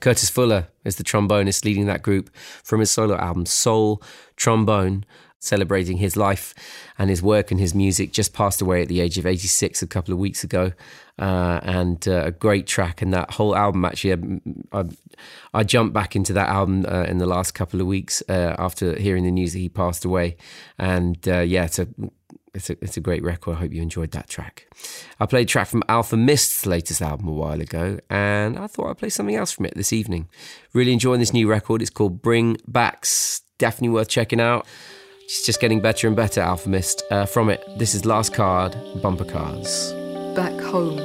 Curtis 0.03 0.29
Fuller 0.29 0.67
is 0.83 0.97
the 0.97 1.03
trombonist 1.05 1.63
leading 1.63 1.85
that 1.85 2.01
group 2.01 2.29
from 2.61 2.81
his 2.81 2.91
solo 2.91 3.15
album 3.15 3.45
Soul 3.45 4.03
Trombone, 4.35 5.05
celebrating 5.39 5.95
his 5.95 6.17
life 6.17 6.53
and 6.99 7.09
his 7.09 7.21
work 7.23 7.51
and 7.51 7.59
his 7.59 7.73
music. 7.73 8.11
Just 8.11 8.33
passed 8.33 8.61
away 8.61 8.81
at 8.81 8.89
the 8.89 8.99
age 8.99 9.17
of 9.17 9.25
86 9.25 9.81
a 9.81 9.87
couple 9.87 10.13
of 10.13 10.19
weeks 10.19 10.43
ago. 10.43 10.73
Uh, 11.17 11.61
and 11.63 12.05
uh, 12.05 12.23
a 12.25 12.31
great 12.31 12.67
track. 12.67 13.01
And 13.01 13.13
that 13.13 13.31
whole 13.31 13.55
album, 13.55 13.85
actually, 13.85 14.41
I, 14.73 14.79
I, 14.79 14.83
I 15.53 15.63
jumped 15.63 15.93
back 15.93 16.17
into 16.17 16.33
that 16.33 16.49
album 16.49 16.85
uh, 16.85 17.03
in 17.03 17.19
the 17.19 17.25
last 17.25 17.53
couple 17.53 17.79
of 17.79 17.87
weeks 17.87 18.21
uh, 18.27 18.55
after 18.59 18.99
hearing 18.99 19.23
the 19.23 19.31
news 19.31 19.53
that 19.53 19.59
he 19.59 19.69
passed 19.69 20.03
away. 20.03 20.35
And 20.77 21.25
uh, 21.29 21.41
yeah, 21.41 21.63
it's 21.63 21.79
a 21.79 21.87
it's 22.53 22.69
a, 22.69 22.73
it's 22.83 22.97
a 22.97 23.01
great 23.01 23.23
record. 23.23 23.55
I 23.55 23.59
hope 23.61 23.73
you 23.73 23.81
enjoyed 23.81 24.11
that 24.11 24.29
track. 24.29 24.67
I 25.19 25.25
played 25.25 25.47
a 25.47 25.49
track 25.49 25.67
from 25.67 25.83
Alfa 25.89 26.15
Mist's 26.15 26.65
latest 26.65 27.01
album 27.01 27.27
a 27.27 27.31
while 27.31 27.59
ago, 27.59 27.99
and 28.09 28.59
I 28.59 28.67
thought 28.67 28.89
I'd 28.89 28.97
play 28.97 29.09
something 29.09 29.35
else 29.35 29.51
from 29.51 29.65
it 29.65 29.73
this 29.75 29.91
evening. 29.91 30.29
Really 30.73 30.93
enjoying 30.93 31.19
this 31.19 31.33
new 31.33 31.49
record. 31.49 31.81
It's 31.81 31.89
called 31.89 32.21
Bring 32.21 32.57
Backs. 32.67 33.41
Definitely 33.57 33.89
worth 33.89 34.07
checking 34.07 34.39
out. 34.39 34.67
It's 35.23 35.45
just 35.45 35.59
getting 35.59 35.81
better 35.81 36.05
and 36.05 36.15
better, 36.15 36.41
Alfa 36.41 36.69
Mist. 36.69 37.03
Uh, 37.09 37.25
from 37.25 37.49
it, 37.49 37.63
this 37.77 37.95
is 37.95 38.05
Last 38.05 38.33
Card, 38.33 38.77
Bumper 39.01 39.25
Cars. 39.25 39.91
Back 40.35 40.59
home, 40.61 40.97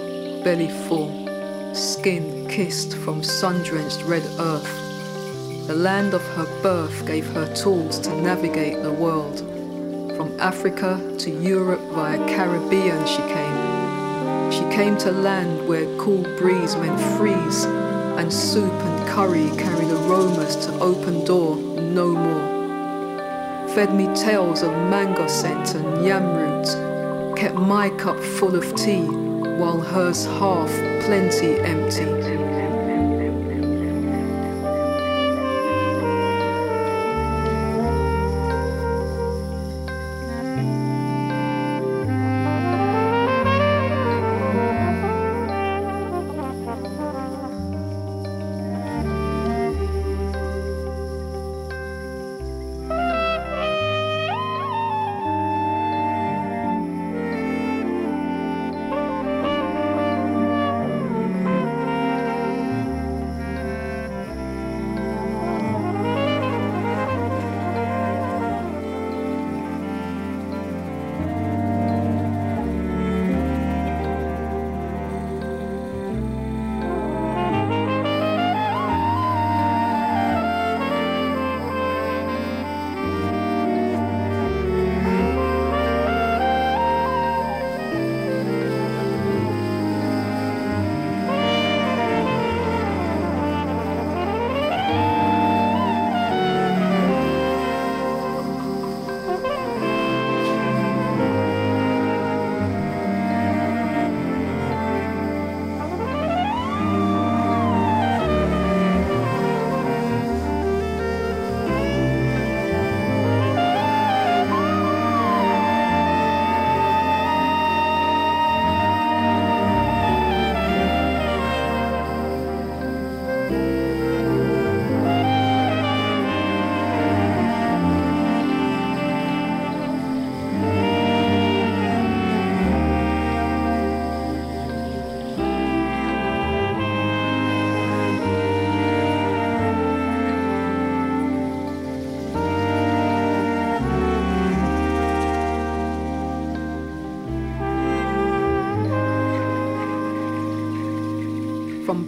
belly 0.42 0.68
full, 0.86 1.74
skin 1.74 2.46
kissed 2.48 2.94
from 2.98 3.22
sun 3.22 3.62
drenched 3.62 4.02
red 4.02 4.24
earth. 4.38 5.66
The 5.66 5.74
land 5.74 6.14
of 6.14 6.22
her 6.34 6.62
birth 6.62 7.06
gave 7.06 7.26
her 7.28 7.54
tools 7.54 7.98
to 8.00 8.14
navigate 8.20 8.82
the 8.82 8.92
world 8.92 9.57
from 10.18 10.40
Africa 10.40 11.00
to 11.16 11.30
Europe 11.30 11.80
via 11.92 12.18
Caribbean 12.26 13.06
she 13.06 13.22
came. 13.32 14.50
She 14.50 14.64
came 14.76 14.98
to 14.98 15.12
land 15.12 15.68
where 15.68 15.86
cool 15.96 16.24
breeze 16.38 16.74
meant 16.74 17.00
freeze, 17.16 17.62
and 18.18 18.32
soup 18.32 18.72
and 18.72 19.08
curry 19.08 19.48
carried 19.56 19.92
aromas 19.92 20.56
to 20.66 20.72
open 20.80 21.24
door 21.24 21.54
no 21.54 22.08
more. 22.08 23.68
Fed 23.68 23.94
me 23.94 24.12
tales 24.16 24.64
of 24.64 24.72
mango 24.90 25.28
scent 25.28 25.76
and 25.76 26.04
yam 26.04 26.34
roots, 26.34 26.74
kept 27.40 27.54
my 27.54 27.88
cup 27.90 28.18
full 28.18 28.56
of 28.56 28.74
tea, 28.74 29.06
while 29.60 29.80
hers 29.80 30.26
half 30.26 30.70
plenty 31.04 31.60
empty. 31.60 32.37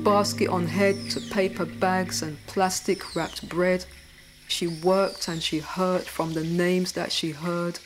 Basket 0.04 0.48
on 0.48 0.66
head 0.66 1.10
to 1.10 1.20
paper 1.20 1.66
bags 1.66 2.22
and 2.22 2.38
plastic 2.46 3.14
wrapped 3.14 3.48
bread. 3.48 3.84
She 4.48 4.66
worked 4.66 5.28
and 5.28 5.42
she 5.42 5.58
heard 5.58 6.02
from 6.02 6.32
the 6.32 6.44
names 6.44 6.92
that 6.92 7.12
she 7.12 7.30
heard. 7.30 7.78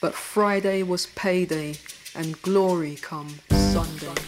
But 0.00 0.14
Friday 0.14 0.82
was 0.82 1.06
payday 1.06 1.76
and 2.14 2.40
glory 2.42 2.96
come 2.96 3.38
Sunday. 3.50 4.25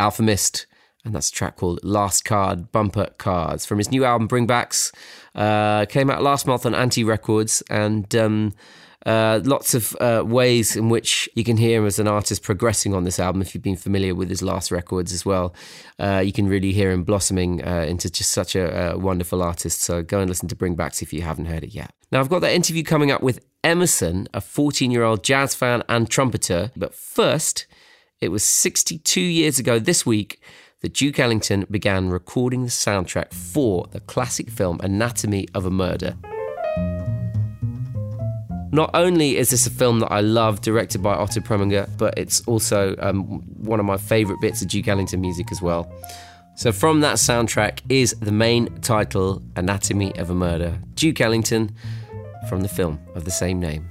Alfa 0.00 0.22
Mist, 0.22 0.66
and 1.04 1.14
that's 1.14 1.28
a 1.28 1.32
track 1.32 1.56
called 1.56 1.78
Last 1.84 2.24
Card 2.24 2.72
Bumper 2.72 3.10
Cards 3.18 3.66
from 3.66 3.78
his 3.78 3.90
new 3.90 4.04
album 4.04 4.28
Bringbacks. 4.28 4.92
Uh, 5.34 5.84
came 5.86 6.10
out 6.10 6.22
last 6.22 6.46
month 6.46 6.64
on 6.64 6.74
Anti 6.74 7.04
Records, 7.04 7.62
and 7.70 8.12
um, 8.16 8.54
uh, 9.06 9.40
lots 9.44 9.74
of 9.74 9.96
uh, 10.00 10.22
ways 10.26 10.76
in 10.76 10.88
which 10.88 11.28
you 11.34 11.44
can 11.44 11.56
hear 11.56 11.80
him 11.80 11.86
as 11.86 11.98
an 11.98 12.08
artist 12.08 12.42
progressing 12.42 12.94
on 12.94 13.04
this 13.04 13.18
album. 13.18 13.40
If 13.40 13.54
you've 13.54 13.62
been 13.62 13.76
familiar 13.76 14.14
with 14.14 14.28
his 14.28 14.42
last 14.42 14.70
records 14.70 15.12
as 15.12 15.24
well, 15.24 15.54
uh, 15.98 16.22
you 16.24 16.32
can 16.32 16.48
really 16.48 16.72
hear 16.72 16.90
him 16.90 17.04
blossoming 17.04 17.64
uh, 17.66 17.86
into 17.88 18.10
just 18.10 18.32
such 18.32 18.54
a, 18.54 18.92
a, 18.92 18.98
wonderful 18.98 19.42
artist. 19.42 19.82
So 19.82 20.02
go 20.02 20.20
and 20.20 20.28
listen 20.28 20.48
to 20.48 20.56
Bringbacks 20.56 21.02
if 21.02 21.12
you 21.12 21.22
haven't 21.22 21.46
heard 21.46 21.64
it 21.64 21.74
yet. 21.74 21.92
Now, 22.12 22.20
I've 22.20 22.28
got 22.28 22.40
that 22.40 22.52
interview 22.52 22.82
coming 22.82 23.10
up 23.10 23.22
with 23.22 23.44
Emerson, 23.62 24.28
a 24.34 24.40
14 24.40 24.90
year 24.90 25.02
old 25.02 25.24
jazz 25.24 25.54
fan 25.54 25.82
and 25.88 26.10
trumpeter. 26.10 26.70
But 26.76 26.94
first, 26.94 27.66
it 28.20 28.30
was 28.30 28.44
62 28.44 29.20
years 29.20 29.58
ago 29.58 29.78
this 29.78 30.04
week 30.04 30.42
that 30.82 30.94
Duke 30.94 31.18
Ellington 31.18 31.66
began 31.70 32.10
recording 32.10 32.62
the 32.62 32.70
soundtrack 32.70 33.32
for 33.32 33.86
the 33.92 34.00
classic 34.00 34.50
film 34.50 34.78
Anatomy 34.82 35.48
of 35.54 35.66
a 35.66 35.70
Murder. 35.70 36.16
Not 38.72 38.90
only 38.94 39.36
is 39.36 39.50
this 39.50 39.66
a 39.66 39.70
film 39.70 39.98
that 40.00 40.12
I 40.12 40.20
love, 40.20 40.60
directed 40.60 41.02
by 41.02 41.14
Otto 41.14 41.40
Preminger, 41.40 41.88
but 41.98 42.14
it's 42.16 42.40
also 42.42 42.94
um, 43.00 43.40
one 43.64 43.80
of 43.80 43.86
my 43.86 43.96
favourite 43.96 44.40
bits 44.40 44.62
of 44.62 44.68
Duke 44.68 44.86
Ellington 44.86 45.20
music 45.20 45.50
as 45.50 45.60
well. 45.60 45.92
So, 46.54 46.70
from 46.70 47.00
that 47.00 47.16
soundtrack 47.16 47.80
is 47.88 48.14
the 48.20 48.32
main 48.32 48.80
title, 48.80 49.42
Anatomy 49.56 50.14
of 50.16 50.30
a 50.30 50.34
Murder, 50.34 50.78
Duke 50.94 51.20
Ellington, 51.20 51.74
from 52.48 52.60
the 52.60 52.68
film 52.68 53.00
of 53.14 53.24
the 53.24 53.30
same 53.30 53.58
name. 53.58 53.90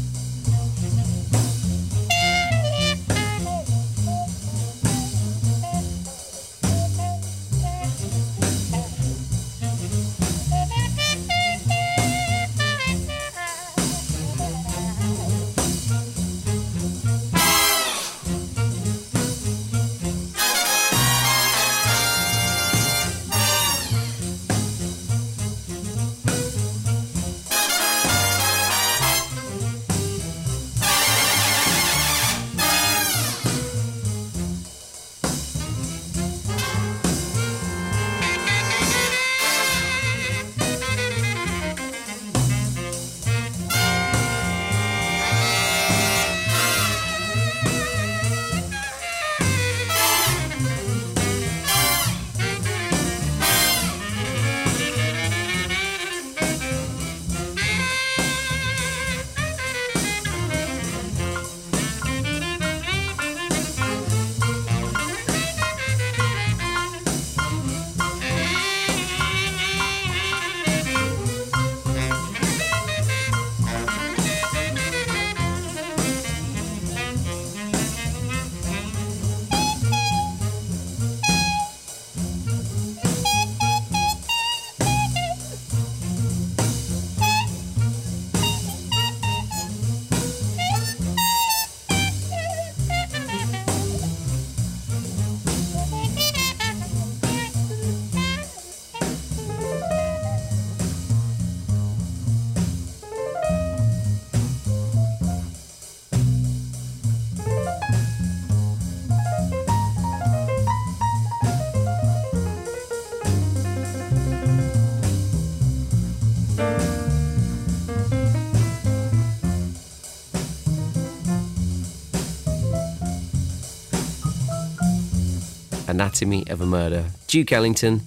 Anatomy 126.21 126.47
of 126.51 126.61
a 126.61 126.67
Murder, 126.67 127.05
Duke 127.25 127.51
Ellington, 127.51 128.01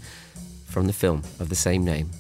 from 0.69 0.87
the 0.87 0.93
film 0.93 1.23
of 1.41 1.49
the 1.49 1.57
same 1.57 1.85
name. 1.85 2.11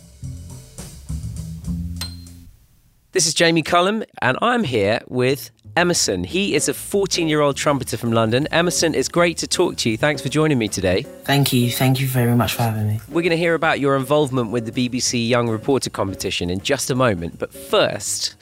This 3.12 3.28
is 3.28 3.34
Jamie 3.34 3.62
Cullum, 3.62 4.02
and 4.20 4.36
I'm 4.42 4.64
here 4.64 5.02
with 5.06 5.52
Emerson. 5.76 6.24
He 6.24 6.56
is 6.56 6.68
a 6.68 6.74
14 6.74 7.28
year 7.28 7.40
old 7.40 7.56
trumpeter 7.56 7.96
from 7.96 8.10
London. 8.10 8.48
Emerson, 8.50 8.92
it's 8.92 9.08
great 9.08 9.36
to 9.38 9.46
talk 9.46 9.76
to 9.76 9.90
you. 9.90 9.96
Thanks 9.96 10.20
for 10.20 10.28
joining 10.28 10.58
me 10.58 10.66
today. 10.66 11.02
Thank 11.02 11.52
you. 11.52 11.70
Thank 11.70 12.00
you 12.00 12.08
very 12.08 12.34
much 12.34 12.54
for 12.54 12.62
having 12.62 12.88
me. 12.88 13.00
We're 13.08 13.22
going 13.22 13.30
to 13.30 13.36
hear 13.36 13.54
about 13.54 13.78
your 13.78 13.94
involvement 13.94 14.50
with 14.50 14.66
the 14.66 14.88
BBC 14.88 15.28
Young 15.28 15.48
Reporter 15.48 15.90
competition 15.90 16.50
in 16.50 16.58
just 16.58 16.90
a 16.90 16.96
moment. 16.96 17.38
But 17.38 17.54
first, 17.54 18.34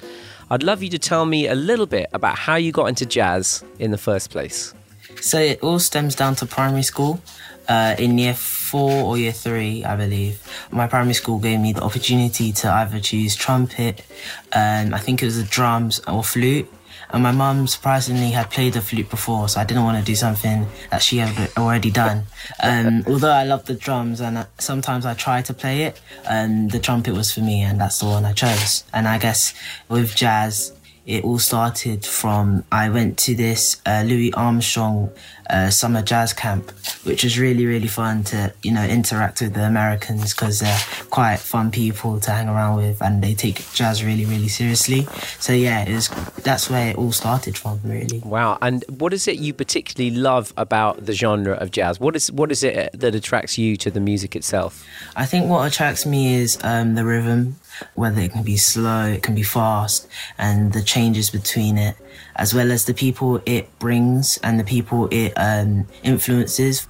I'd 0.49 0.63
love 0.63 0.83
you 0.83 0.89
to 0.89 0.99
tell 0.99 1.27
me 1.27 1.49
a 1.49 1.55
little 1.55 1.87
bit 1.87 2.09
about 2.15 2.39
how 2.39 2.57
you 2.57 2.73
got 2.73 2.87
into 2.87 3.05
jazz 3.05 3.63
in 3.79 3.91
the 3.91 3.99
first 3.99 4.31
place. 4.31 4.73
So 5.21 5.39
it 5.39 5.63
all 5.63 5.79
stems 5.79 6.15
down 6.15 6.35
to 6.37 6.47
primary 6.47 6.83
school. 6.83 7.21
Uh, 7.69 7.95
in 7.99 8.19
year 8.19 8.35
four 8.35 9.05
or 9.05 9.17
year 9.17 9.33
three, 9.33 9.85
I 9.85 9.95
believe, 9.97 10.43
my 10.73 10.89
primary 10.89 11.15
school 11.15 11.39
gave 11.39 11.61
me 11.61 11.73
the 11.73 11.83
opportunity 11.83 12.53
to 12.53 12.69
either 12.69 12.99
choose 12.99 13.37
trumpet, 13.37 14.05
um, 14.53 14.93
I 14.93 14.99
think 14.99 15.23
it 15.23 15.27
was 15.27 15.37
the 15.37 15.45
drums 15.45 16.01
or 16.09 16.25
flute. 16.25 16.69
And 17.11 17.23
my 17.23 17.31
mum 17.31 17.67
surprisingly 17.67 18.31
had 18.31 18.51
played 18.51 18.73
the 18.73 18.81
flute 18.81 19.11
before, 19.11 19.47
so 19.49 19.61
I 19.61 19.65
didn't 19.65 19.85
want 19.85 19.99
to 19.99 20.05
do 20.05 20.15
something 20.15 20.67
that 20.91 21.03
she 21.03 21.19
had 21.19 21.51
already 21.59 21.91
done. 21.91 22.25
Um, 22.63 23.05
although 23.07 23.31
I 23.31 23.45
love 23.45 23.67
the 23.67 23.75
drums 23.75 24.21
and 24.21 24.39
uh, 24.39 24.47
sometimes 24.59 25.05
I 25.05 25.13
try 25.13 25.43
to 25.43 25.53
play 25.53 25.83
it, 25.83 26.01
um, 26.27 26.69
the 26.69 26.79
trumpet 26.79 27.13
was 27.13 27.31
for 27.31 27.41
me, 27.41 27.61
and 27.61 27.79
that's 27.79 27.99
the 27.99 28.07
one 28.07 28.25
I 28.25 28.33
chose. 28.33 28.85
And 28.95 29.07
I 29.07 29.19
guess 29.19 29.53
with 29.91 30.17
jazz, 30.17 30.73
it 31.07 31.25
all 31.25 31.39
started 31.39 32.07
from 32.07 32.65
I 32.71 32.89
went 32.89 33.19
to 33.21 33.35
this 33.35 33.81
uh, 33.85 34.03
Louis 34.07 34.33
Armstrong 34.35 35.11
uh, 35.51 35.69
summer 35.71 36.03
jazz 36.03 36.33
camp, 36.33 36.71
which 37.05 37.25
was 37.25 37.39
really 37.39 37.67
really 37.67 37.89
fun 37.89 38.23
to 38.25 38.53
you 38.63 38.73
know 38.73 38.85
interact 38.85 39.41
with 39.41 39.55
the 39.55 39.65
Americans 39.65 40.33
because 40.33 40.61
they're 40.61 40.79
quite 41.11 41.39
fun 41.39 41.71
people 41.71 42.21
to 42.21 42.31
hang 42.31 42.49
around 42.49 42.77
with 42.77 43.03
and 43.03 43.23
they 43.23 43.35
take 43.35 43.71
jazz 43.73 44.05
really 44.05 44.25
really 44.25 44.49
seriously. 44.49 45.07
So 45.39 45.53
yeah, 45.53 45.85
it 45.85 45.93
was 45.93 46.09
that's 46.43 46.71
where 46.71 46.91
it 46.91 46.97
all 46.97 47.13
started 47.13 47.59
from 47.59 47.81
really. 47.85 48.21
Wow! 48.25 48.59
And 48.63 48.85
what 48.89 49.13
is 49.13 49.27
it 49.27 49.39
you 49.39 49.53
particularly 49.53 50.17
love 50.17 50.53
about 50.57 51.05
the 51.07 51.13
genre 51.13 51.55
of 51.55 51.71
jazz? 51.73 51.99
What 51.99 52.15
is 52.15 52.31
what 52.31 52.53
is 52.53 52.63
it 52.63 52.91
that 52.99 53.15
attracts 53.15 53.59
you 53.59 53.77
to 53.79 53.91
the 53.91 54.01
music 54.01 54.37
itself? 54.37 54.87
I 55.17 55.27
think 55.27 55.49
what 55.49 55.67
attracts 55.67 56.07
me 56.07 56.35
is 56.35 56.59
um, 56.63 56.95
the 56.95 57.05
rhythm 57.05 57.57
whether 57.95 58.21
it 58.21 58.33
can 58.33 58.43
be 58.43 58.57
slow, 58.57 59.07
it 59.07 59.23
can 59.23 59.35
be 59.35 59.43
fast, 59.43 60.09
and 60.39 60.73
the 60.73 60.83
changes 60.83 61.31
between 61.31 61.79
it, 61.79 61.97
as 62.37 62.55
well 62.55 62.73
as 62.73 62.85
the 62.85 62.95
people 62.95 63.41
it 63.47 63.79
brings 63.79 64.39
and 64.39 64.59
the 64.59 64.65
people 64.65 65.09
it 65.11 65.33
um, 65.37 65.87
influences. 66.03 66.89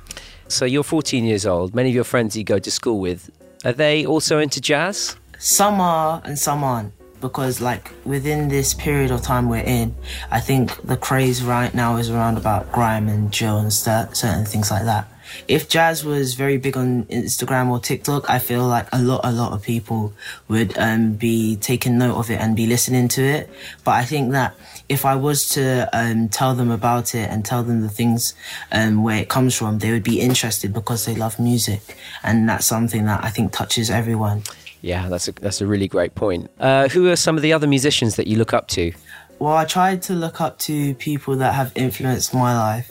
So 0.48 0.64
you're 0.64 0.82
14 0.82 1.24
years 1.24 1.46
old. 1.46 1.74
Many 1.74 1.88
of 1.88 1.94
your 1.94 2.04
friends 2.04 2.36
you 2.36 2.44
go 2.44 2.58
to 2.58 2.70
school 2.70 3.00
with, 3.00 3.30
are 3.64 3.72
they 3.72 4.04
also 4.04 4.38
into 4.38 4.60
jazz? 4.60 5.16
Some 5.38 5.80
are 5.80 6.20
and 6.24 6.38
some 6.38 6.64
aren't. 6.64 6.92
Because, 7.20 7.60
like, 7.60 7.92
within 8.04 8.48
this 8.48 8.74
period 8.74 9.12
of 9.12 9.22
time 9.22 9.48
we're 9.48 9.62
in, 9.62 9.94
I 10.32 10.40
think 10.40 10.74
the 10.82 10.96
craze 10.96 11.40
right 11.40 11.72
now 11.72 11.96
is 11.96 12.10
around 12.10 12.36
about 12.36 12.72
grime 12.72 13.08
and 13.08 13.30
drill 13.30 13.58
and 13.58 13.72
st- 13.72 14.16
certain 14.16 14.44
things 14.44 14.72
like 14.72 14.84
that. 14.84 15.11
If 15.48 15.68
jazz 15.68 16.04
was 16.04 16.34
very 16.34 16.56
big 16.56 16.76
on 16.76 17.04
Instagram 17.04 17.70
or 17.70 17.78
TikTok, 17.78 18.28
I 18.28 18.38
feel 18.38 18.66
like 18.66 18.86
a 18.92 19.00
lot, 19.00 19.20
a 19.24 19.32
lot 19.32 19.52
of 19.52 19.62
people 19.62 20.12
would 20.48 20.76
um, 20.78 21.14
be 21.14 21.56
taking 21.56 21.98
note 21.98 22.16
of 22.16 22.30
it 22.30 22.40
and 22.40 22.56
be 22.56 22.66
listening 22.66 23.08
to 23.08 23.22
it. 23.22 23.50
But 23.84 23.92
I 23.92 24.04
think 24.04 24.32
that 24.32 24.54
if 24.88 25.04
I 25.04 25.16
was 25.16 25.48
to 25.50 25.88
um, 25.92 26.28
tell 26.28 26.54
them 26.54 26.70
about 26.70 27.14
it 27.14 27.30
and 27.30 27.44
tell 27.44 27.62
them 27.62 27.80
the 27.80 27.88
things 27.88 28.34
um, 28.70 29.02
where 29.02 29.18
it 29.18 29.28
comes 29.28 29.56
from, 29.56 29.78
they 29.78 29.90
would 29.90 30.04
be 30.04 30.20
interested 30.20 30.72
because 30.72 31.04
they 31.04 31.14
love 31.14 31.38
music, 31.38 31.96
and 32.22 32.48
that's 32.48 32.66
something 32.66 33.06
that 33.06 33.24
I 33.24 33.30
think 33.30 33.52
touches 33.52 33.90
everyone. 33.90 34.42
Yeah, 34.82 35.08
that's 35.08 35.28
a, 35.28 35.32
that's 35.32 35.60
a 35.60 35.66
really 35.66 35.88
great 35.88 36.14
point. 36.14 36.50
Uh, 36.58 36.88
who 36.88 37.08
are 37.08 37.16
some 37.16 37.36
of 37.36 37.42
the 37.42 37.52
other 37.52 37.66
musicians 37.68 38.16
that 38.16 38.26
you 38.26 38.36
look 38.36 38.52
up 38.52 38.68
to? 38.68 38.92
Well, 39.38 39.56
I 39.56 39.64
tried 39.64 40.02
to 40.02 40.14
look 40.14 40.40
up 40.40 40.58
to 40.60 40.94
people 40.94 41.36
that 41.36 41.54
have 41.54 41.72
influenced 41.74 42.34
my 42.34 42.56
life. 42.56 42.90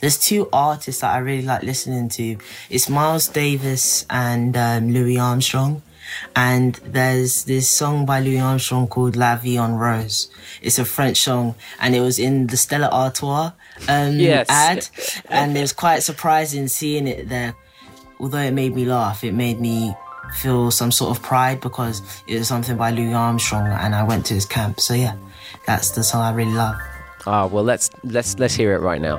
There's 0.00 0.18
two 0.18 0.48
artists 0.52 1.02
that 1.02 1.14
I 1.14 1.18
really 1.18 1.42
like 1.42 1.62
listening 1.62 2.08
to. 2.10 2.36
It's 2.70 2.88
Miles 2.88 3.28
Davis 3.28 4.06
and 4.08 4.56
um, 4.56 4.90
Louis 4.92 5.18
Armstrong. 5.18 5.82
And 6.34 6.74
there's 6.84 7.44
this 7.44 7.68
song 7.68 8.04
by 8.06 8.20
Louis 8.20 8.40
Armstrong 8.40 8.88
called 8.88 9.14
La 9.14 9.36
Vie 9.36 9.56
en 9.58 9.74
Rose. 9.74 10.28
It's 10.60 10.78
a 10.78 10.84
French 10.84 11.18
song, 11.20 11.54
and 11.80 11.94
it 11.94 12.00
was 12.00 12.18
in 12.18 12.48
the 12.48 12.56
Stella 12.56 12.88
Artois 12.90 13.52
um, 13.88 14.18
Yes. 14.18 14.46
ad, 14.48 14.88
and 15.28 15.56
it 15.56 15.60
was 15.60 15.72
quite 15.72 16.02
surprising 16.02 16.66
seeing 16.66 17.06
it 17.06 17.28
there. 17.28 17.54
Although 18.18 18.38
it 18.40 18.50
made 18.52 18.74
me 18.74 18.84
laugh, 18.86 19.22
it 19.22 19.34
made 19.34 19.60
me 19.60 19.94
feel 20.34 20.70
some 20.72 20.90
sort 20.90 21.16
of 21.16 21.22
pride 21.22 21.60
because 21.60 22.02
it 22.26 22.38
was 22.38 22.48
something 22.48 22.76
by 22.76 22.90
Louis 22.90 23.14
Armstrong, 23.14 23.68
and 23.68 23.94
I 23.94 24.02
went 24.02 24.26
to 24.26 24.34
his 24.34 24.46
camp. 24.46 24.80
So 24.80 24.94
yeah, 24.94 25.14
that's 25.64 25.92
the 25.92 26.02
song 26.02 26.22
I 26.22 26.32
really 26.32 26.52
love. 26.52 26.74
Ah, 27.24 27.46
well, 27.46 27.62
let's 27.62 27.88
let's 28.02 28.36
let's 28.38 28.54
hear 28.54 28.74
it 28.74 28.80
right 28.80 29.00
now. 29.00 29.18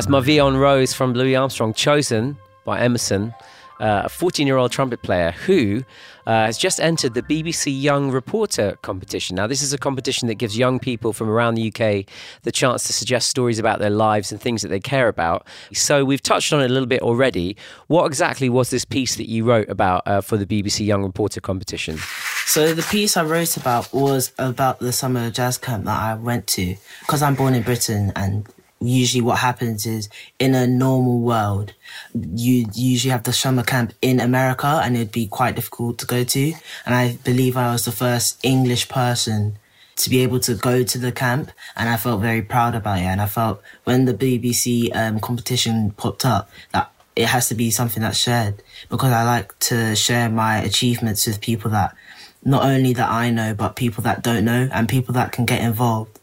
That's 0.00 0.08
La 0.08 0.20
Vie 0.20 0.40
en 0.40 0.56
Rose 0.56 0.94
from 0.94 1.12
Louis 1.12 1.36
Armstrong, 1.36 1.74
chosen 1.74 2.38
by 2.64 2.80
Emerson, 2.80 3.34
uh, 3.80 4.04
a 4.06 4.08
14 4.08 4.46
year 4.46 4.56
old 4.56 4.72
trumpet 4.72 5.02
player 5.02 5.32
who 5.32 5.84
uh, 6.26 6.46
has 6.46 6.56
just 6.56 6.80
entered 6.80 7.12
the 7.12 7.20
BBC 7.20 7.78
Young 7.78 8.10
Reporter 8.10 8.78
competition. 8.80 9.36
Now, 9.36 9.46
this 9.46 9.60
is 9.60 9.74
a 9.74 9.78
competition 9.78 10.26
that 10.28 10.36
gives 10.36 10.56
young 10.56 10.78
people 10.78 11.12
from 11.12 11.28
around 11.28 11.56
the 11.56 11.68
UK 11.68 12.10
the 12.44 12.50
chance 12.50 12.84
to 12.84 12.94
suggest 12.94 13.28
stories 13.28 13.58
about 13.58 13.78
their 13.78 13.90
lives 13.90 14.32
and 14.32 14.40
things 14.40 14.62
that 14.62 14.68
they 14.68 14.80
care 14.80 15.06
about. 15.06 15.46
So, 15.74 16.02
we've 16.02 16.22
touched 16.22 16.50
on 16.54 16.62
it 16.62 16.70
a 16.70 16.72
little 16.72 16.88
bit 16.88 17.02
already. 17.02 17.54
What 17.88 18.06
exactly 18.06 18.48
was 18.48 18.70
this 18.70 18.86
piece 18.86 19.16
that 19.16 19.28
you 19.28 19.44
wrote 19.44 19.68
about 19.68 20.06
uh, 20.06 20.22
for 20.22 20.38
the 20.38 20.46
BBC 20.46 20.86
Young 20.86 21.02
Reporter 21.02 21.42
competition? 21.42 21.98
So 22.46 22.72
the 22.72 22.82
piece 22.82 23.18
I 23.18 23.22
wrote 23.22 23.56
about 23.56 23.92
was 23.92 24.32
about 24.38 24.80
the 24.80 24.92
summer 24.92 25.30
jazz 25.30 25.58
camp 25.58 25.84
that 25.84 25.96
I 25.96 26.14
went 26.14 26.46
to 26.48 26.74
because 27.00 27.22
I'm 27.22 27.36
born 27.36 27.54
in 27.54 27.62
Britain 27.62 28.12
and 28.16 28.48
usually 28.80 29.20
what 29.20 29.38
happens 29.38 29.84
is 29.84 30.08
in 30.38 30.54
a 30.54 30.66
normal 30.66 31.20
world 31.20 31.74
you 32.14 32.66
usually 32.74 33.10
have 33.10 33.24
the 33.24 33.32
summer 33.32 33.62
camp 33.62 33.92
in 34.00 34.18
America 34.20 34.80
and 34.82 34.96
it'd 34.96 35.12
be 35.12 35.26
quite 35.26 35.54
difficult 35.54 35.98
to 35.98 36.06
go 36.06 36.24
to 36.24 36.52
and 36.86 36.94
I 36.94 37.18
believe 37.24 37.56
I 37.56 37.72
was 37.72 37.84
the 37.84 37.92
first 37.92 38.38
English 38.42 38.88
person 38.88 39.58
to 39.96 40.08
be 40.08 40.22
able 40.22 40.40
to 40.40 40.54
go 40.54 40.82
to 40.82 40.98
the 40.98 41.12
camp 41.12 41.50
and 41.76 41.88
I 41.88 41.98
felt 41.98 42.22
very 42.22 42.40
proud 42.40 42.74
about 42.74 42.98
it 42.98 43.04
and 43.04 43.20
I 43.20 43.26
felt 43.26 43.60
when 43.84 44.06
the 44.06 44.14
BBC 44.14 44.94
um, 44.96 45.20
competition 45.20 45.90
popped 45.90 46.24
up 46.24 46.50
that 46.72 46.90
it 47.16 47.26
has 47.26 47.48
to 47.48 47.54
be 47.54 47.70
something 47.70 48.02
that's 48.02 48.16
shared 48.16 48.62
because 48.88 49.12
I 49.12 49.24
like 49.24 49.58
to 49.60 49.94
share 49.94 50.30
my 50.30 50.58
achievements 50.58 51.26
with 51.26 51.42
people 51.42 51.70
that 51.72 51.94
not 52.42 52.64
only 52.64 52.92
that 52.94 53.10
I 53.10 53.30
know, 53.30 53.54
but 53.54 53.76
people 53.76 54.02
that 54.04 54.22
don't 54.22 54.44
know 54.44 54.68
and 54.72 54.88
people 54.88 55.14
that 55.14 55.32
can 55.32 55.44
get 55.44 55.60
involved. 55.60 56.19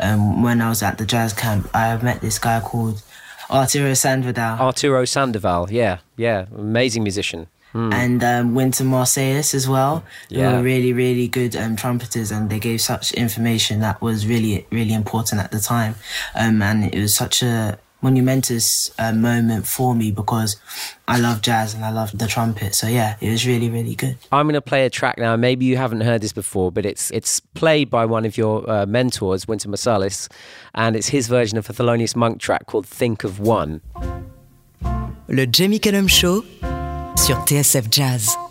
Um, 0.00 0.42
when 0.42 0.60
I 0.60 0.68
was 0.68 0.82
at 0.82 0.98
the 0.98 1.06
jazz 1.06 1.32
camp, 1.32 1.68
I 1.74 1.96
met 2.02 2.20
this 2.20 2.38
guy 2.38 2.60
called 2.60 3.02
Arturo 3.50 3.92
Sanvidal 3.92 4.58
Arturo 4.60 5.04
Sandoval, 5.04 5.70
yeah, 5.70 5.98
yeah, 6.16 6.46
amazing 6.56 7.02
musician. 7.02 7.46
and 7.72 8.22
um, 8.24 8.54
Wynton 8.54 8.88
Marsalis 8.88 9.54
as 9.54 9.68
well. 9.68 10.02
They 10.28 10.56
were 10.56 10.62
really, 10.62 10.92
really 10.92 11.28
good 11.28 11.54
um, 11.54 11.76
trumpeters 11.76 12.32
and 12.32 12.50
they 12.50 12.58
gave 12.58 12.80
such 12.80 13.12
information 13.12 13.78
that 13.80 14.00
was 14.02 14.26
really, 14.26 14.66
really 14.72 14.92
important 14.92 15.40
at 15.40 15.52
the 15.52 15.60
time. 15.60 15.94
Um, 16.34 16.62
and 16.62 16.92
it 16.92 16.98
was 16.98 17.14
such 17.14 17.42
a 17.44 17.78
monumentous 18.02 18.90
uh, 18.98 19.12
moment 19.12 19.66
for 19.66 19.94
me 19.94 20.10
because 20.10 20.56
I 21.06 21.18
love 21.18 21.42
jazz 21.42 21.74
and 21.74 21.84
I 21.84 21.90
love 21.90 22.16
the 22.16 22.26
trumpet. 22.26 22.74
So 22.74 22.86
yeah, 22.86 23.16
it 23.20 23.30
was 23.30 23.46
really, 23.46 23.70
really 23.70 23.94
good. 23.94 24.16
I'm 24.32 24.46
going 24.46 24.54
to 24.54 24.60
play 24.60 24.84
a 24.86 24.90
track 24.90 25.18
now. 25.18 25.36
Maybe 25.36 25.64
you 25.64 25.76
haven't 25.76 26.02
heard 26.02 26.20
this 26.20 26.32
before, 26.32 26.72
but 26.72 26.86
it's 26.86 27.10
it's 27.10 27.40
played 27.40 27.90
by 27.90 28.04
one 28.06 28.24
of 28.24 28.36
your 28.36 28.68
uh, 28.70 28.86
mentors, 28.86 29.46
Wynton 29.46 29.70
Marsalis, 29.70 30.28
and 30.74 30.96
it's 30.96 31.08
his 31.08 31.28
version 31.28 31.58
of 31.58 31.68
a 31.68 31.72
Thelonious 31.72 32.16
Monk 32.16 32.40
track 32.40 32.66
called 32.66 32.86
"Think 32.86 33.24
of 33.24 33.40
One." 33.40 33.80
Le 35.28 35.46
Jamie 35.46 35.78
Cullum 35.78 36.08
Show 36.08 36.42
sur 37.16 37.36
TSF 37.44 37.88
Jazz. 37.90 38.49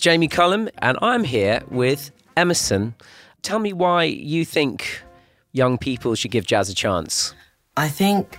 Jamie 0.00 0.28
Cullum, 0.28 0.70
and 0.78 0.96
I'm 1.02 1.24
here 1.24 1.62
with 1.68 2.10
Emerson. 2.34 2.94
Tell 3.42 3.58
me 3.58 3.74
why 3.74 4.04
you 4.04 4.46
think 4.46 5.02
young 5.52 5.76
people 5.76 6.14
should 6.14 6.30
give 6.30 6.46
jazz 6.46 6.70
a 6.70 6.74
chance. 6.74 7.34
I 7.76 7.88
think 7.88 8.38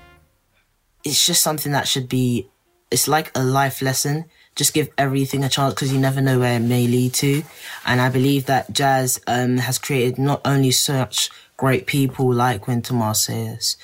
it's 1.03 1.23
just 1.25 1.41
something 1.41 1.71
that 1.71 1.87
should 1.87 2.09
be. 2.09 2.47
It's 2.89 3.07
like 3.07 3.31
a 3.35 3.43
life 3.43 3.81
lesson. 3.81 4.25
Just 4.55 4.73
give 4.73 4.89
everything 4.97 5.43
a 5.43 5.49
chance 5.49 5.75
because 5.75 5.93
you 5.93 5.99
never 5.99 6.19
know 6.19 6.39
where 6.39 6.57
it 6.57 6.61
may 6.61 6.87
lead 6.87 7.13
to. 7.15 7.43
And 7.85 8.01
I 8.01 8.09
believe 8.09 8.47
that 8.47 8.73
jazz 8.73 9.21
um, 9.27 9.57
has 9.57 9.77
created 9.77 10.17
not 10.17 10.41
only 10.43 10.71
such 10.71 11.29
great 11.57 11.85
people 11.85 12.33
like 12.33 12.67
Wynton 12.67 12.97
Marsalis, 12.97 13.77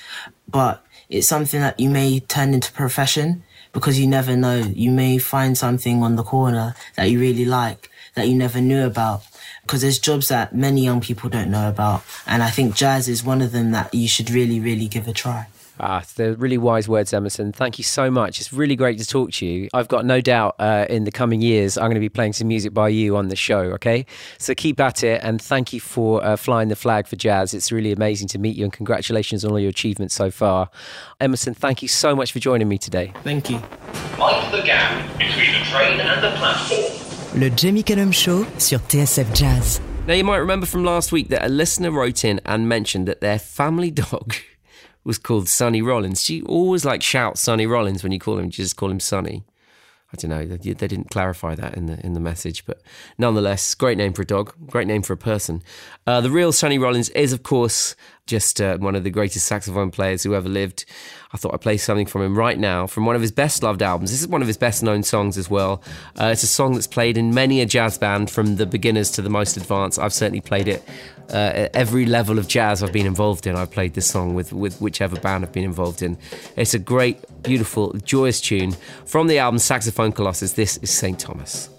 but 0.48 0.84
it's 1.08 1.28
something 1.28 1.60
that 1.60 1.80
you 1.80 1.88
may 1.88 2.20
turn 2.20 2.52
into 2.52 2.72
profession 2.72 3.44
because 3.72 3.98
you 3.98 4.06
never 4.06 4.36
know. 4.36 4.56
You 4.56 4.90
may 4.90 5.18
find 5.18 5.56
something 5.56 6.02
on 6.02 6.16
the 6.16 6.22
corner 6.22 6.74
that 6.96 7.10
you 7.10 7.20
really 7.20 7.44
like 7.44 7.90
that 8.14 8.28
you 8.28 8.34
never 8.34 8.60
knew 8.60 8.84
about. 8.84 9.22
Because 9.62 9.82
there's 9.82 9.98
jobs 9.98 10.28
that 10.28 10.54
many 10.54 10.82
young 10.82 11.00
people 11.00 11.28
don't 11.28 11.50
know 11.50 11.68
about. 11.68 12.02
And 12.26 12.42
I 12.42 12.50
think 12.50 12.74
jazz 12.74 13.08
is 13.08 13.22
one 13.22 13.42
of 13.42 13.52
them 13.52 13.70
that 13.72 13.92
you 13.92 14.08
should 14.08 14.30
really, 14.30 14.60
really 14.60 14.88
give 14.88 15.06
a 15.08 15.12
try. 15.12 15.46
Ah, 15.80 16.02
they're 16.16 16.34
really 16.34 16.58
wise 16.58 16.88
words, 16.88 17.12
Emerson. 17.12 17.52
Thank 17.52 17.78
you 17.78 17.84
so 17.84 18.10
much. 18.10 18.40
It's 18.40 18.52
really 18.52 18.76
great 18.76 18.98
to 18.98 19.06
talk 19.06 19.32
to 19.32 19.46
you. 19.46 19.68
I've 19.72 19.88
got 19.88 20.04
no 20.04 20.20
doubt 20.20 20.56
uh, 20.58 20.86
in 20.90 21.04
the 21.04 21.12
coming 21.12 21.40
years 21.40 21.78
I'm 21.78 21.84
going 21.84 21.94
to 21.94 22.00
be 22.00 22.08
playing 22.08 22.32
some 22.32 22.48
music 22.48 22.74
by 22.74 22.88
you 22.88 23.16
on 23.16 23.28
the 23.28 23.36
show, 23.36 23.60
okay? 23.74 24.06
So 24.38 24.54
keep 24.54 24.80
at 24.80 25.04
it 25.04 25.20
and 25.22 25.40
thank 25.40 25.72
you 25.72 25.80
for 25.80 26.24
uh, 26.24 26.36
flying 26.36 26.68
the 26.68 26.76
flag 26.76 27.06
for 27.06 27.16
jazz. 27.16 27.54
It's 27.54 27.70
really 27.70 27.92
amazing 27.92 28.28
to 28.28 28.38
meet 28.38 28.56
you 28.56 28.64
and 28.64 28.72
congratulations 28.72 29.44
on 29.44 29.52
all 29.52 29.60
your 29.60 29.70
achievements 29.70 30.14
so 30.14 30.30
far. 30.30 30.70
Emerson, 31.20 31.54
thank 31.54 31.82
you 31.82 31.88
so 31.88 32.16
much 32.16 32.32
for 32.32 32.38
joining 32.38 32.68
me 32.68 32.78
today. 32.78 33.12
Thank 33.22 33.50
you. 33.50 33.60
Mind 34.18 34.52
the 34.52 34.62
gap 34.62 35.18
between 35.18 35.52
the 35.52 35.64
train 35.70 36.00
and 36.00 36.22
the 36.22 36.30
platform. 36.38 37.40
Le 37.40 37.50
Jamie 37.50 37.82
Cullum 37.82 38.10
Show 38.10 38.44
sur 38.58 38.78
TSF 38.78 39.32
Jazz. 39.34 39.80
Now, 40.06 40.14
you 40.14 40.24
might 40.24 40.38
remember 40.38 40.64
from 40.64 40.84
last 40.84 41.12
week 41.12 41.28
that 41.28 41.44
a 41.44 41.48
listener 41.48 41.90
wrote 41.90 42.24
in 42.24 42.40
and 42.46 42.66
mentioned 42.66 43.06
that 43.08 43.20
their 43.20 43.38
family 43.38 43.90
dog 43.92 44.34
was 45.08 45.18
called 45.18 45.48
Sonny 45.48 45.80
Rollins. 45.80 46.22
She 46.22 46.42
always 46.42 46.84
like 46.84 47.02
shouts 47.02 47.40
Sonny 47.40 47.66
Rollins 47.66 48.02
when 48.02 48.12
you 48.12 48.18
call 48.18 48.38
him, 48.38 48.44
you 48.44 48.50
just 48.50 48.76
call 48.76 48.90
him 48.90 49.00
Sonny. 49.00 49.42
I 50.12 50.16
don't 50.16 50.30
know. 50.30 50.44
They, 50.44 50.72
they 50.72 50.86
didn't 50.86 51.10
clarify 51.10 51.54
that 51.54 51.74
in 51.74 51.86
the 51.86 51.98
in 52.04 52.12
the 52.12 52.20
message, 52.20 52.64
but 52.64 52.80
nonetheless, 53.18 53.74
great 53.74 53.98
name 53.98 54.12
for 54.12 54.22
a 54.22 54.26
dog, 54.26 54.54
great 54.66 54.86
name 54.86 55.02
for 55.02 55.12
a 55.14 55.18
person. 55.18 55.62
Uh, 56.06 56.20
the 56.20 56.30
real 56.30 56.52
Sonny 56.52 56.78
Rollins 56.78 57.08
is, 57.10 57.32
of 57.32 57.42
course, 57.42 57.94
just 58.26 58.60
uh, 58.60 58.78
one 58.78 58.94
of 58.94 59.04
the 59.04 59.10
greatest 59.10 59.46
saxophone 59.46 59.90
players 59.90 60.22
who 60.22 60.34
ever 60.34 60.48
lived. 60.48 60.84
I 61.32 61.36
thought 61.36 61.52
I'd 61.52 61.60
play 61.60 61.76
something 61.78 62.06
from 62.06 62.22
him 62.22 62.38
right 62.38 62.58
now 62.58 62.86
from 62.86 63.04
one 63.04 63.16
of 63.16 63.22
his 63.22 63.32
best 63.32 63.62
loved 63.62 63.82
albums. 63.82 64.10
This 64.10 64.20
is 64.20 64.28
one 64.28 64.40
of 64.40 64.46
his 64.46 64.56
best 64.56 64.82
known 64.82 65.02
songs 65.02 65.36
as 65.36 65.50
well. 65.50 65.82
Uh, 66.18 66.26
it's 66.32 66.42
a 66.42 66.46
song 66.46 66.74
that's 66.74 66.86
played 66.86 67.18
in 67.18 67.34
many 67.34 67.60
a 67.60 67.66
jazz 67.66 67.98
band 67.98 68.30
from 68.30 68.56
the 68.56 68.66
beginners 68.66 69.10
to 69.12 69.22
the 69.22 69.30
most 69.30 69.56
advanced. 69.58 69.98
I've 69.98 70.14
certainly 70.14 70.42
played 70.42 70.68
it 70.68 70.82
uh, 71.30 71.68
every 71.74 72.06
level 72.06 72.38
of 72.38 72.48
jazz 72.48 72.82
I've 72.82 72.92
been 72.92 73.06
involved 73.06 73.46
in. 73.46 73.56
I've 73.56 73.70
played 73.70 73.94
this 73.94 74.06
song 74.06 74.34
with, 74.34 74.52
with 74.52 74.80
whichever 74.80 75.18
band 75.20 75.44
I've 75.44 75.52
been 75.52 75.64
involved 75.64 76.02
in. 76.02 76.18
It's 76.56 76.74
a 76.74 76.78
great, 76.78 77.18
beautiful, 77.42 77.92
joyous 78.04 78.40
tune 78.40 78.72
from 79.04 79.26
the 79.26 79.38
album 79.38 79.58
Saxophone 79.58 80.12
Colossus. 80.12 80.52
This 80.52 80.76
is 80.78 80.90
St. 80.90 81.18
Thomas. 81.18 81.70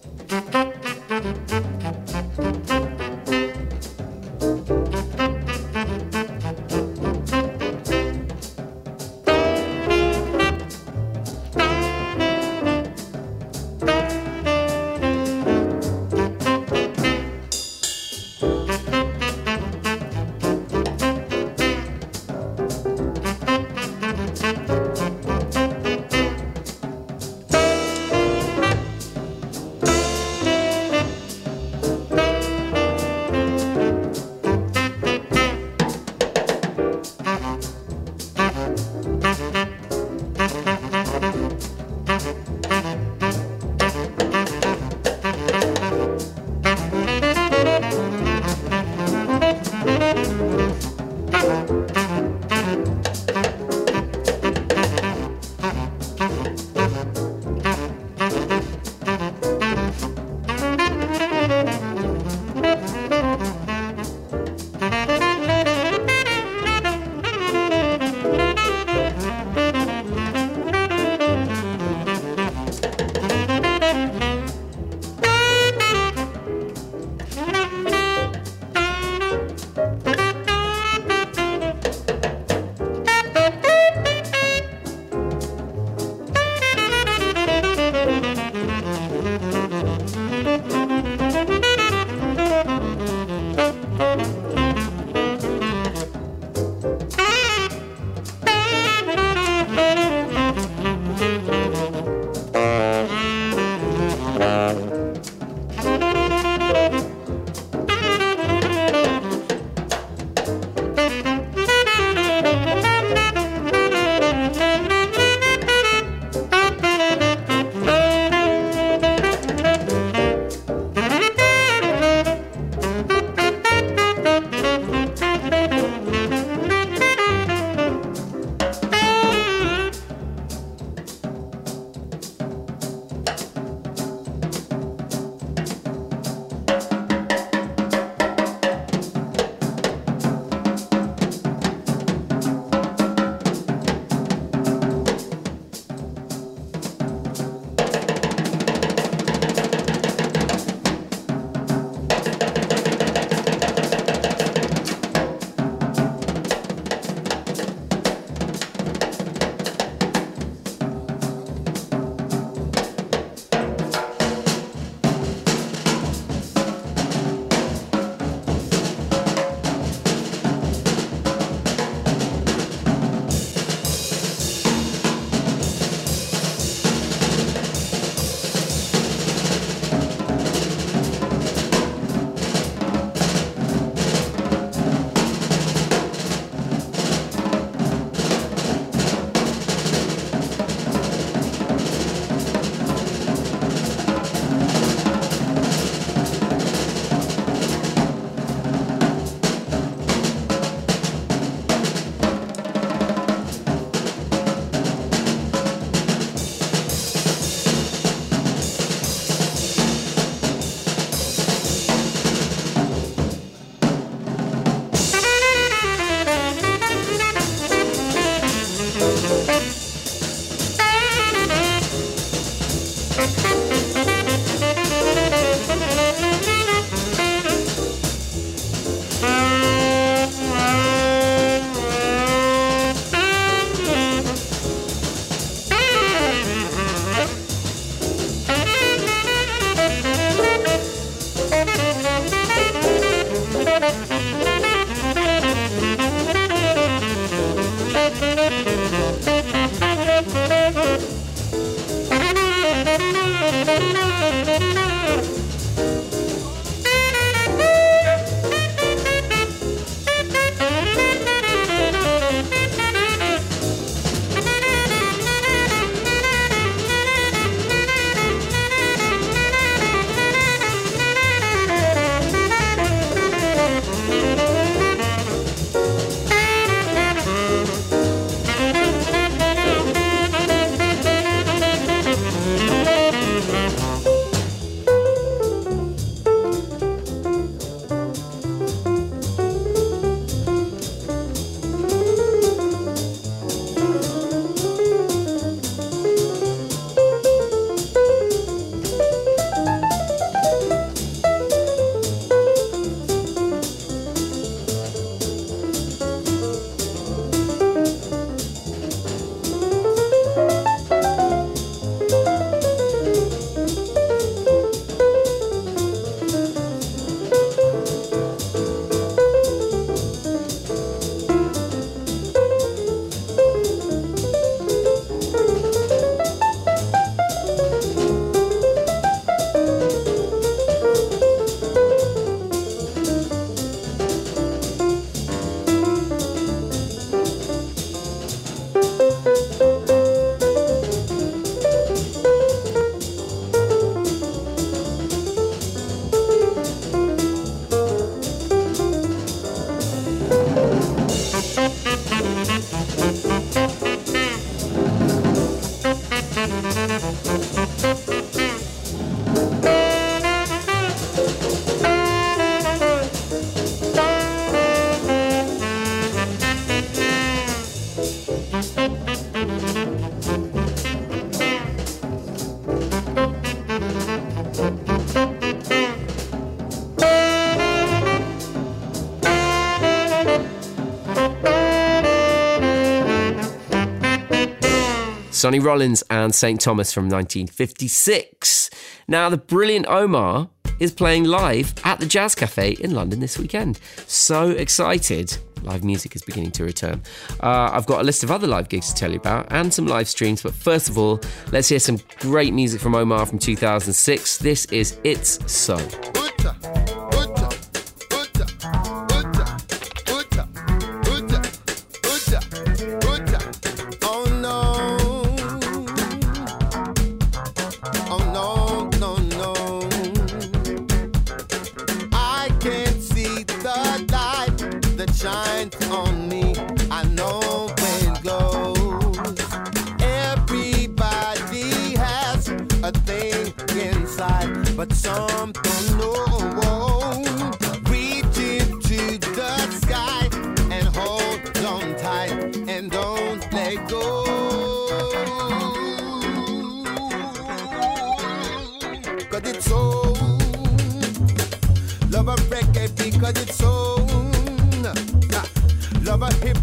Sonny 385.39 385.59
Rollins 385.59 386.03
and 386.09 386.35
St. 386.35 386.59
Thomas 386.59 386.91
from 386.91 387.05
1956. 387.05 388.69
Now, 389.07 389.29
the 389.29 389.37
brilliant 389.37 389.85
Omar 389.87 390.49
is 390.81 390.91
playing 390.91 391.23
live 391.23 391.73
at 391.85 392.01
the 392.01 392.05
Jazz 392.05 392.35
Cafe 392.35 392.71
in 392.71 392.93
London 392.93 393.21
this 393.21 393.39
weekend. 393.39 393.79
So 394.05 394.49
excited! 394.49 395.37
Live 395.63 395.85
music 395.85 396.13
is 396.17 396.23
beginning 396.23 396.51
to 396.51 396.65
return. 396.65 397.01
Uh, 397.41 397.69
I've 397.71 397.85
got 397.85 398.01
a 398.01 398.03
list 398.03 398.21
of 398.25 398.31
other 398.31 398.47
live 398.47 398.67
gigs 398.67 398.89
to 398.89 398.95
tell 398.95 399.11
you 399.11 399.17
about 399.17 399.47
and 399.49 399.73
some 399.73 399.87
live 399.87 400.09
streams, 400.09 400.43
but 400.43 400.53
first 400.53 400.89
of 400.89 400.97
all, 400.97 401.21
let's 401.53 401.69
hear 401.69 401.79
some 401.79 401.99
great 402.19 402.53
music 402.53 402.81
from 402.81 402.93
Omar 402.93 403.25
from 403.25 403.39
2006. 403.39 404.39
This 404.39 404.65
is 404.65 404.99
It's 405.05 405.39
So. 405.49 405.77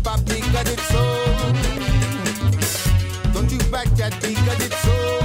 Papa, 0.03 0.23
because 0.25 0.73
it's 0.73 0.89
so. 0.89 1.03
Don't 3.33 3.51
you 3.51 3.59
back 3.71 3.89
that 3.97 4.13
because 4.21 4.67
it's 4.67 4.79
so. 4.83 5.16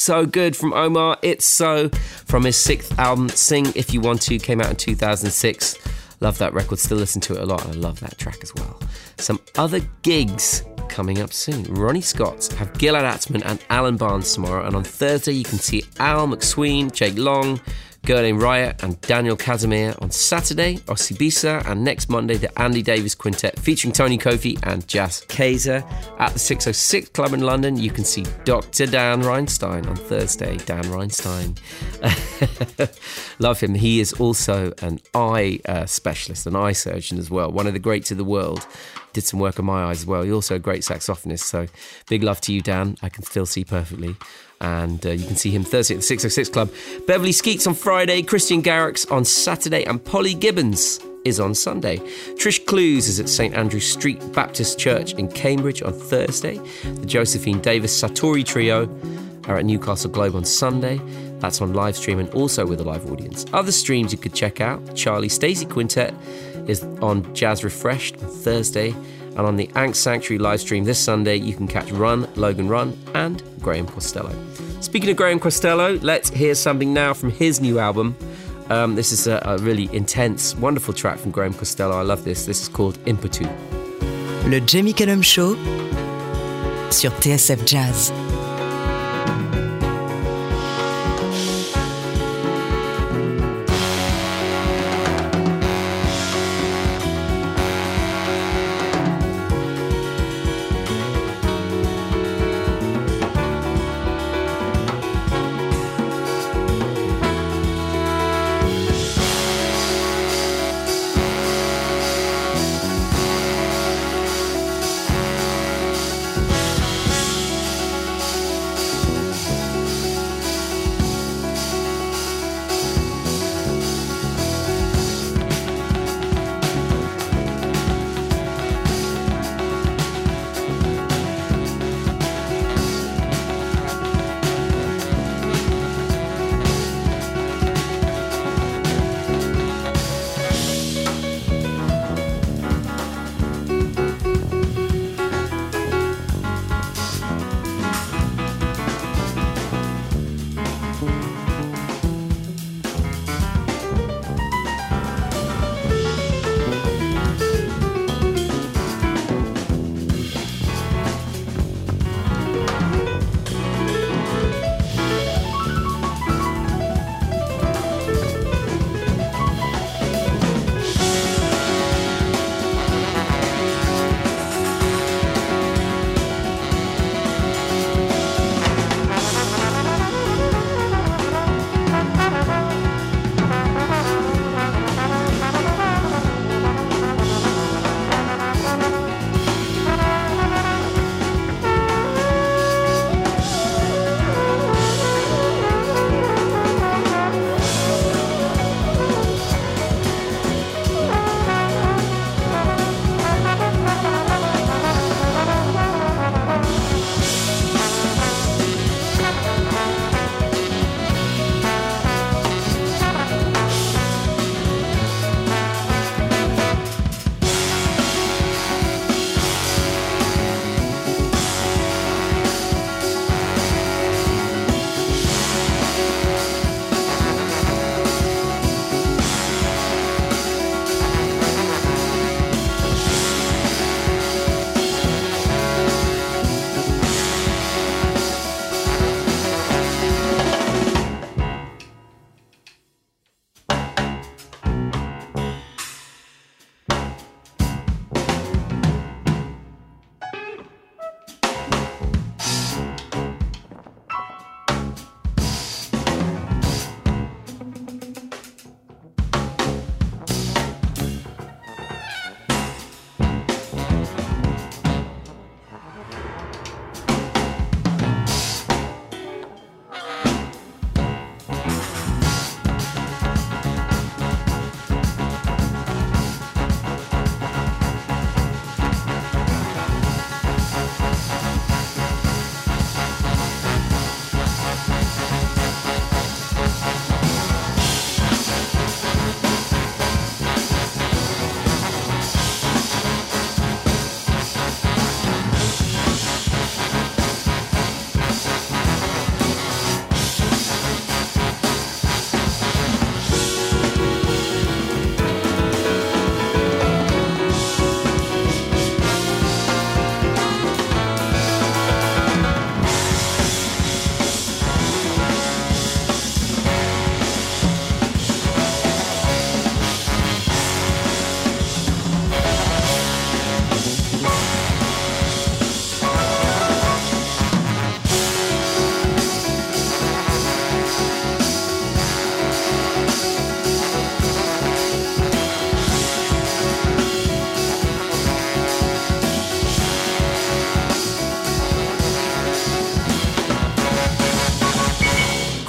so 0.00 0.24
good 0.24 0.56
from 0.56 0.72
Omar. 0.72 1.18
It's 1.22 1.44
so 1.44 1.90
from 2.24 2.44
his 2.44 2.56
sixth 2.56 2.98
album, 2.98 3.28
Sing 3.28 3.66
If 3.74 3.92
You 3.92 4.00
Want 4.00 4.22
To, 4.22 4.38
came 4.38 4.60
out 4.60 4.70
in 4.70 4.76
2006. 4.76 5.76
Love 6.20 6.38
that 6.38 6.52
record, 6.52 6.78
still 6.78 6.98
listen 6.98 7.20
to 7.22 7.34
it 7.34 7.42
a 7.42 7.46
lot, 7.46 7.66
I 7.66 7.72
love 7.72 8.00
that 8.00 8.18
track 8.18 8.38
as 8.42 8.54
well. 8.54 8.80
Some 9.18 9.40
other 9.56 9.80
gigs 10.02 10.64
coming 10.88 11.20
up 11.20 11.32
soon. 11.32 11.64
Ronnie 11.72 12.00
Scott 12.00 12.46
have 12.58 12.72
Gilad 12.74 13.10
Atzmon 13.10 13.42
and 13.44 13.62
Alan 13.70 13.96
Barnes 13.96 14.32
tomorrow, 14.34 14.66
and 14.66 14.74
on 14.74 14.84
Thursday 14.84 15.32
you 15.32 15.44
can 15.44 15.58
see 15.58 15.84
Al 15.98 16.26
MacSween, 16.26 16.92
Jake 16.92 17.16
Long, 17.16 17.60
Gerlin 18.02 18.40
Riot 18.40 18.82
and 18.82 19.00
Daniel 19.02 19.36
Casimir 19.36 19.94
on 20.00 20.10
Saturday, 20.10 20.76
Osibisa, 20.86 21.64
and 21.66 21.84
next 21.84 22.08
Monday, 22.08 22.36
the 22.36 22.60
Andy 22.60 22.82
Davis 22.82 23.14
Quintet 23.14 23.58
featuring 23.58 23.92
Tony 23.92 24.16
Kofi 24.16 24.58
and 24.62 24.86
Jas 24.88 25.24
Kayser. 25.26 25.84
At 26.18 26.32
the 26.32 26.38
606 26.38 27.10
Club 27.10 27.34
in 27.34 27.40
London, 27.40 27.76
you 27.76 27.90
can 27.90 28.04
see 28.04 28.24
Dr. 28.44 28.86
Dan 28.86 29.22
Reinstein 29.22 29.86
on 29.86 29.96
Thursday. 29.96 30.56
Dan 30.58 30.84
Reinstein. 30.84 31.58
Love 33.38 33.60
him. 33.60 33.74
He 33.74 34.00
is 34.00 34.14
also 34.14 34.72
an 34.80 35.00
eye 35.14 35.60
uh, 35.66 35.86
specialist, 35.86 36.46
an 36.46 36.56
eye 36.56 36.72
surgeon 36.72 37.18
as 37.18 37.30
well, 37.30 37.52
one 37.52 37.66
of 37.66 37.74
the 37.74 37.78
greats 37.78 38.10
of 38.10 38.16
the 38.16 38.24
world. 38.24 38.66
Did 39.12 39.24
some 39.24 39.40
work 39.40 39.58
on 39.58 39.66
my 39.66 39.84
eyes 39.84 40.00
as 40.00 40.06
well. 40.06 40.22
He's 40.22 40.32
also 40.32 40.54
a 40.54 40.60
great 40.60 40.82
saxophonist. 40.82 41.40
So 41.40 41.66
big 42.08 42.22
love 42.22 42.40
to 42.42 42.52
you, 42.52 42.60
Dan. 42.60 42.96
I 43.02 43.08
can 43.08 43.24
still 43.24 43.44
see 43.44 43.64
perfectly 43.64 44.16
and 44.60 45.04
uh, 45.06 45.10
you 45.10 45.26
can 45.26 45.36
see 45.36 45.50
him 45.50 45.64
Thursday 45.64 45.94
at 45.94 45.98
the 46.00 46.06
606 46.06 46.48
Club. 46.50 46.70
Beverly 47.06 47.32
Skeets 47.32 47.66
on 47.66 47.74
Friday, 47.74 48.22
Christian 48.22 48.60
Garrick 48.60 48.98
on 49.10 49.24
Saturday, 49.24 49.84
and 49.84 50.04
Polly 50.04 50.34
Gibbons 50.34 51.00
is 51.24 51.40
on 51.40 51.54
Sunday. 51.54 51.98
Trish 52.36 52.64
Clowes 52.66 53.08
is 53.08 53.20
at 53.20 53.28
St 53.28 53.54
Andrew 53.54 53.80
Street 53.80 54.20
Baptist 54.32 54.78
Church 54.78 55.14
in 55.14 55.28
Cambridge 55.28 55.82
on 55.82 55.92
Thursday. 55.92 56.58
The 56.84 57.06
Josephine 57.06 57.60
Davies 57.60 57.90
Satori 57.90 58.44
Trio 58.44 58.88
are 59.46 59.58
at 59.58 59.64
Newcastle 59.64 60.10
Globe 60.10 60.34
on 60.34 60.44
Sunday. 60.44 61.00
That's 61.40 61.60
on 61.60 61.72
live 61.72 61.96
stream 61.96 62.18
and 62.18 62.28
also 62.30 62.66
with 62.66 62.80
a 62.80 62.84
live 62.84 63.10
audience. 63.10 63.46
Other 63.52 63.72
streams 63.72 64.12
you 64.12 64.18
could 64.18 64.34
check 64.34 64.60
out 64.60 64.94
Charlie 64.94 65.28
Stacey 65.28 65.66
Quintet 65.66 66.14
is 66.66 66.82
on 67.00 67.34
Jazz 67.34 67.64
Refreshed 67.64 68.22
on 68.22 68.28
Thursday. 68.28 68.94
And 69.40 69.46
on 69.46 69.56
the 69.56 69.70
Ankh 69.74 69.94
Sanctuary 69.94 70.38
live 70.38 70.60
stream 70.60 70.84
this 70.84 70.98
Sunday, 70.98 71.36
you 71.36 71.54
can 71.54 71.66
catch 71.66 71.90
Run, 71.92 72.28
Logan 72.34 72.68
Run, 72.68 72.94
and 73.14 73.42
Graham 73.62 73.86
Costello. 73.86 74.34
Speaking 74.82 75.08
of 75.08 75.16
Graham 75.16 75.40
Costello, 75.40 75.94
let's 76.02 76.28
hear 76.28 76.54
something 76.54 76.92
now 76.92 77.14
from 77.14 77.30
his 77.30 77.58
new 77.58 77.78
album. 77.78 78.14
Um, 78.68 78.96
this 78.96 79.12
is 79.12 79.26
a, 79.26 79.40
a 79.46 79.56
really 79.56 79.88
intense, 79.94 80.54
wonderful 80.56 80.92
track 80.92 81.18
from 81.18 81.30
Graham 81.30 81.54
Costello. 81.54 81.96
I 81.98 82.02
love 82.02 82.22
this. 82.22 82.44
This 82.44 82.60
is 82.60 82.68
called 82.68 82.98
Impetu. 83.06 83.48
Le 84.50 84.60
Jamie 84.60 84.92
Cullum 84.92 85.22
Show 85.22 85.54
sur 86.90 87.08
TSF 87.08 87.64
Jazz. 87.64 88.29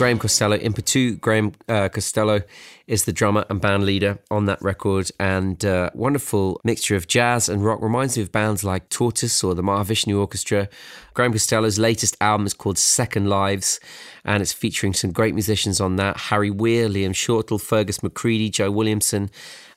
Graham 0.02 0.18
Costello. 0.18 0.56
In 0.56 0.74
Patu, 0.74 1.22
Graham 1.22 1.52
uh, 1.70 1.88
Costello 1.88 2.42
is 2.88 3.06
the 3.06 3.14
drummer 3.14 3.46
and 3.52 3.62
band 3.62 3.86
leader 3.86 4.18
on 4.32 4.46
that 4.46 4.60
record, 4.60 5.12
and 5.20 5.64
uh, 5.64 5.92
wonderful 5.94 6.60
mixture 6.64 6.96
of 6.96 7.06
jazz 7.06 7.48
and 7.48 7.64
rock. 7.64 7.80
Reminds 7.84 8.18
me 8.18 8.24
of 8.24 8.32
bands 8.32 8.64
like 8.64 8.90
Tortoise 8.90 9.44
or 9.44 9.54
the 9.54 9.62
Mahavishnu 9.62 10.20
Orchestra. 10.20 10.70
Graham 11.14 11.34
Costello's 11.34 11.78
latest 11.78 12.18
album 12.20 12.48
is 12.48 12.56
called 12.56 12.80
Second 12.80 13.30
Lives, 13.30 13.80
and 14.26 14.42
it's 14.42 14.52
featuring 14.52 14.96
some 14.96 15.12
great 15.12 15.36
musicians 15.36 15.80
on 15.80 15.98
that 15.98 16.18
Harry 16.18 16.50
Weir, 16.50 16.90
Liam 16.90 17.12
Shortall, 17.12 17.62
Fergus 17.62 18.00
McCreadie, 18.00 18.50
Joe 18.50 18.72
Williamson, 18.72 19.30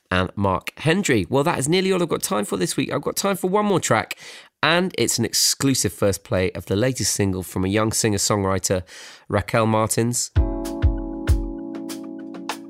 and 0.09 0.31
Mark 0.35 0.71
Hendry. 0.77 1.27
Well, 1.29 1.43
that 1.43 1.59
is 1.59 1.69
nearly 1.69 1.91
all 1.91 2.01
I've 2.01 2.09
got 2.09 2.23
time 2.23 2.45
for 2.45 2.57
this 2.57 2.75
week. 2.75 2.91
I've 2.91 3.03
got 3.03 3.15
time 3.15 3.35
for 3.35 3.47
one 3.47 3.67
more 3.67 3.79
track, 3.79 4.17
and 4.63 4.91
it's 4.97 5.19
an 5.19 5.25
exclusive 5.25 5.93
first 5.93 6.23
play 6.23 6.49
of 6.53 6.65
the 6.65 6.75
latest 6.75 7.13
single 7.13 7.43
from 7.43 7.63
a 7.63 7.67
young 7.67 7.91
singer 7.91 8.17
songwriter, 8.17 8.81
Raquel 9.27 9.65
Martins. 9.65 10.31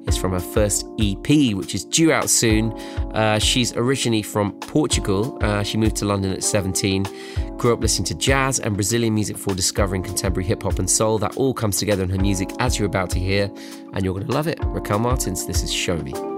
It's 0.07 0.17
from 0.17 0.33
her 0.33 0.39
first 0.39 0.85
EP, 0.99 1.55
which 1.55 1.73
is 1.73 1.83
due 1.83 2.11
out 2.11 2.29
soon. 2.29 2.71
Uh, 3.13 3.39
she's 3.39 3.75
originally 3.75 4.21
from 4.21 4.51
Portugal. 4.59 5.37
Uh, 5.41 5.63
she 5.63 5.77
moved 5.77 5.95
to 5.97 6.05
London 6.05 6.31
at 6.31 6.43
17, 6.43 7.05
grew 7.57 7.73
up 7.73 7.81
listening 7.81 8.05
to 8.05 8.15
jazz 8.15 8.59
and 8.59 8.75
Brazilian 8.75 9.15
music 9.15 9.37
for 9.37 9.55
discovering 9.55 10.03
contemporary 10.03 10.47
hip 10.47 10.61
hop 10.61 10.77
and 10.77 10.89
soul. 10.89 11.17
That 11.17 11.35
all 11.37 11.53
comes 11.53 11.77
together 11.77 12.03
in 12.03 12.09
her 12.09 12.19
music, 12.19 12.49
as 12.59 12.77
you're 12.77 12.87
about 12.87 13.09
to 13.11 13.19
hear, 13.19 13.51
and 13.93 14.05
you're 14.05 14.13
going 14.13 14.27
to 14.27 14.33
love 14.33 14.47
it. 14.47 14.59
Raquel 14.61 14.99
Martins, 14.99 15.47
this 15.47 15.63
is 15.63 15.73
Show 15.73 15.97
Me. 15.97 16.34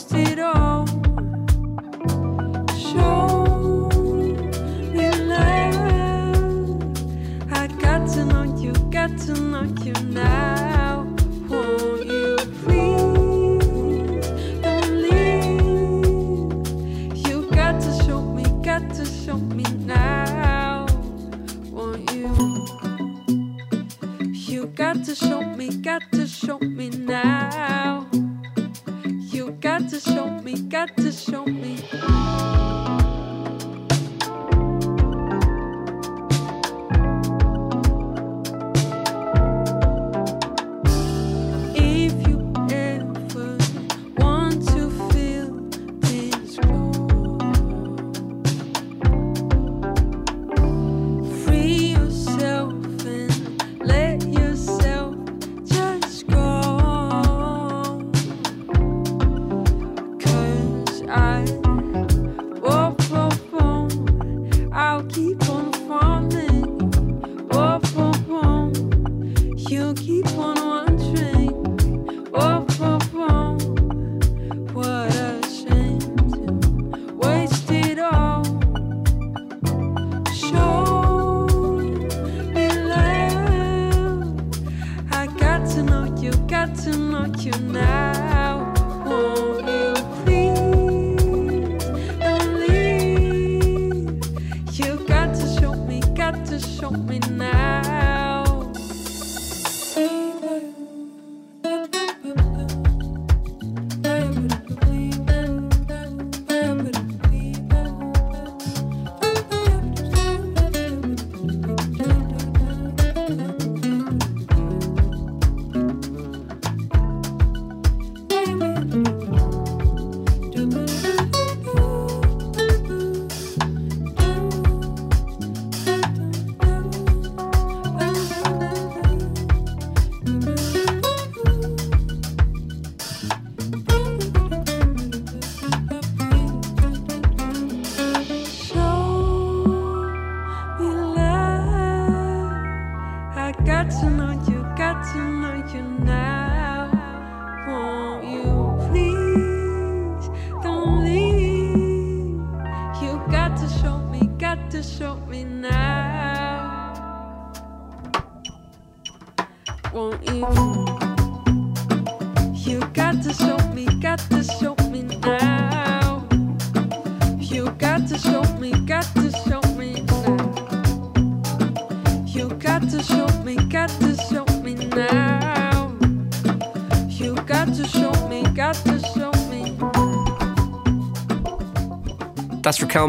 still 0.00 0.29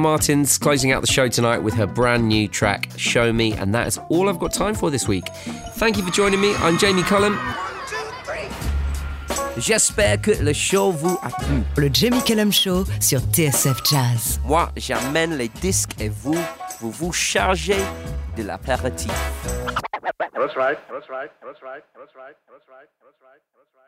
Martins 0.02 0.58
closing 0.58 0.91
out 0.91 1.02
the 1.02 1.12
show 1.12 1.28
tonight 1.28 1.60
with 1.60 1.74
her 1.76 1.86
brand 1.86 2.28
new 2.28 2.47
track, 2.47 2.89
Show 2.97 3.32
Me, 3.32 3.54
and 3.54 3.74
that 3.74 3.88
is 3.88 3.99
all 4.10 4.28
I've 4.28 4.39
got 4.39 4.52
time 4.52 4.74
for 4.74 4.89
this 4.89 5.08
week. 5.08 5.28
Thank 5.76 5.97
you 5.97 6.04
for 6.04 6.12
joining 6.12 6.41
me. 6.41 6.54
I'm 6.56 6.78
Jamie 6.78 7.04
Cullum. 7.04 7.38
J'espère 9.58 10.22
que 10.22 10.32
le 10.41 10.54
show 10.54 10.91
vous 10.91 11.20
a 11.22 11.30
plu. 11.30 11.64
Le 11.78 11.89
Jamie 11.93 12.24
Cullum 12.24 12.52
Show 12.52 12.86
sur 12.99 13.20
TSF 13.20 13.84
Jazz. 13.89 14.39
Moi, 14.45 14.70
j'amène 14.76 15.38
les 15.38 15.49
disques 15.49 15.91
et 15.99 16.10
vous, 16.10 16.38
vous 16.80 16.91
vous 16.91 17.14
chargez 17.14 17.78
de 18.38 18.43
la 18.43 18.58
That's 18.58 20.56
right. 20.56 20.78
That's 20.89 21.10
right. 21.10 21.32
That's 21.45 21.62
right. 21.62 21.62
That's 21.62 21.62
right. 21.62 21.84
That's 21.93 22.16
right. 22.16 22.34
That's 22.49 22.68
right. 22.68 22.88
That's 23.06 23.22
right. 23.22 23.80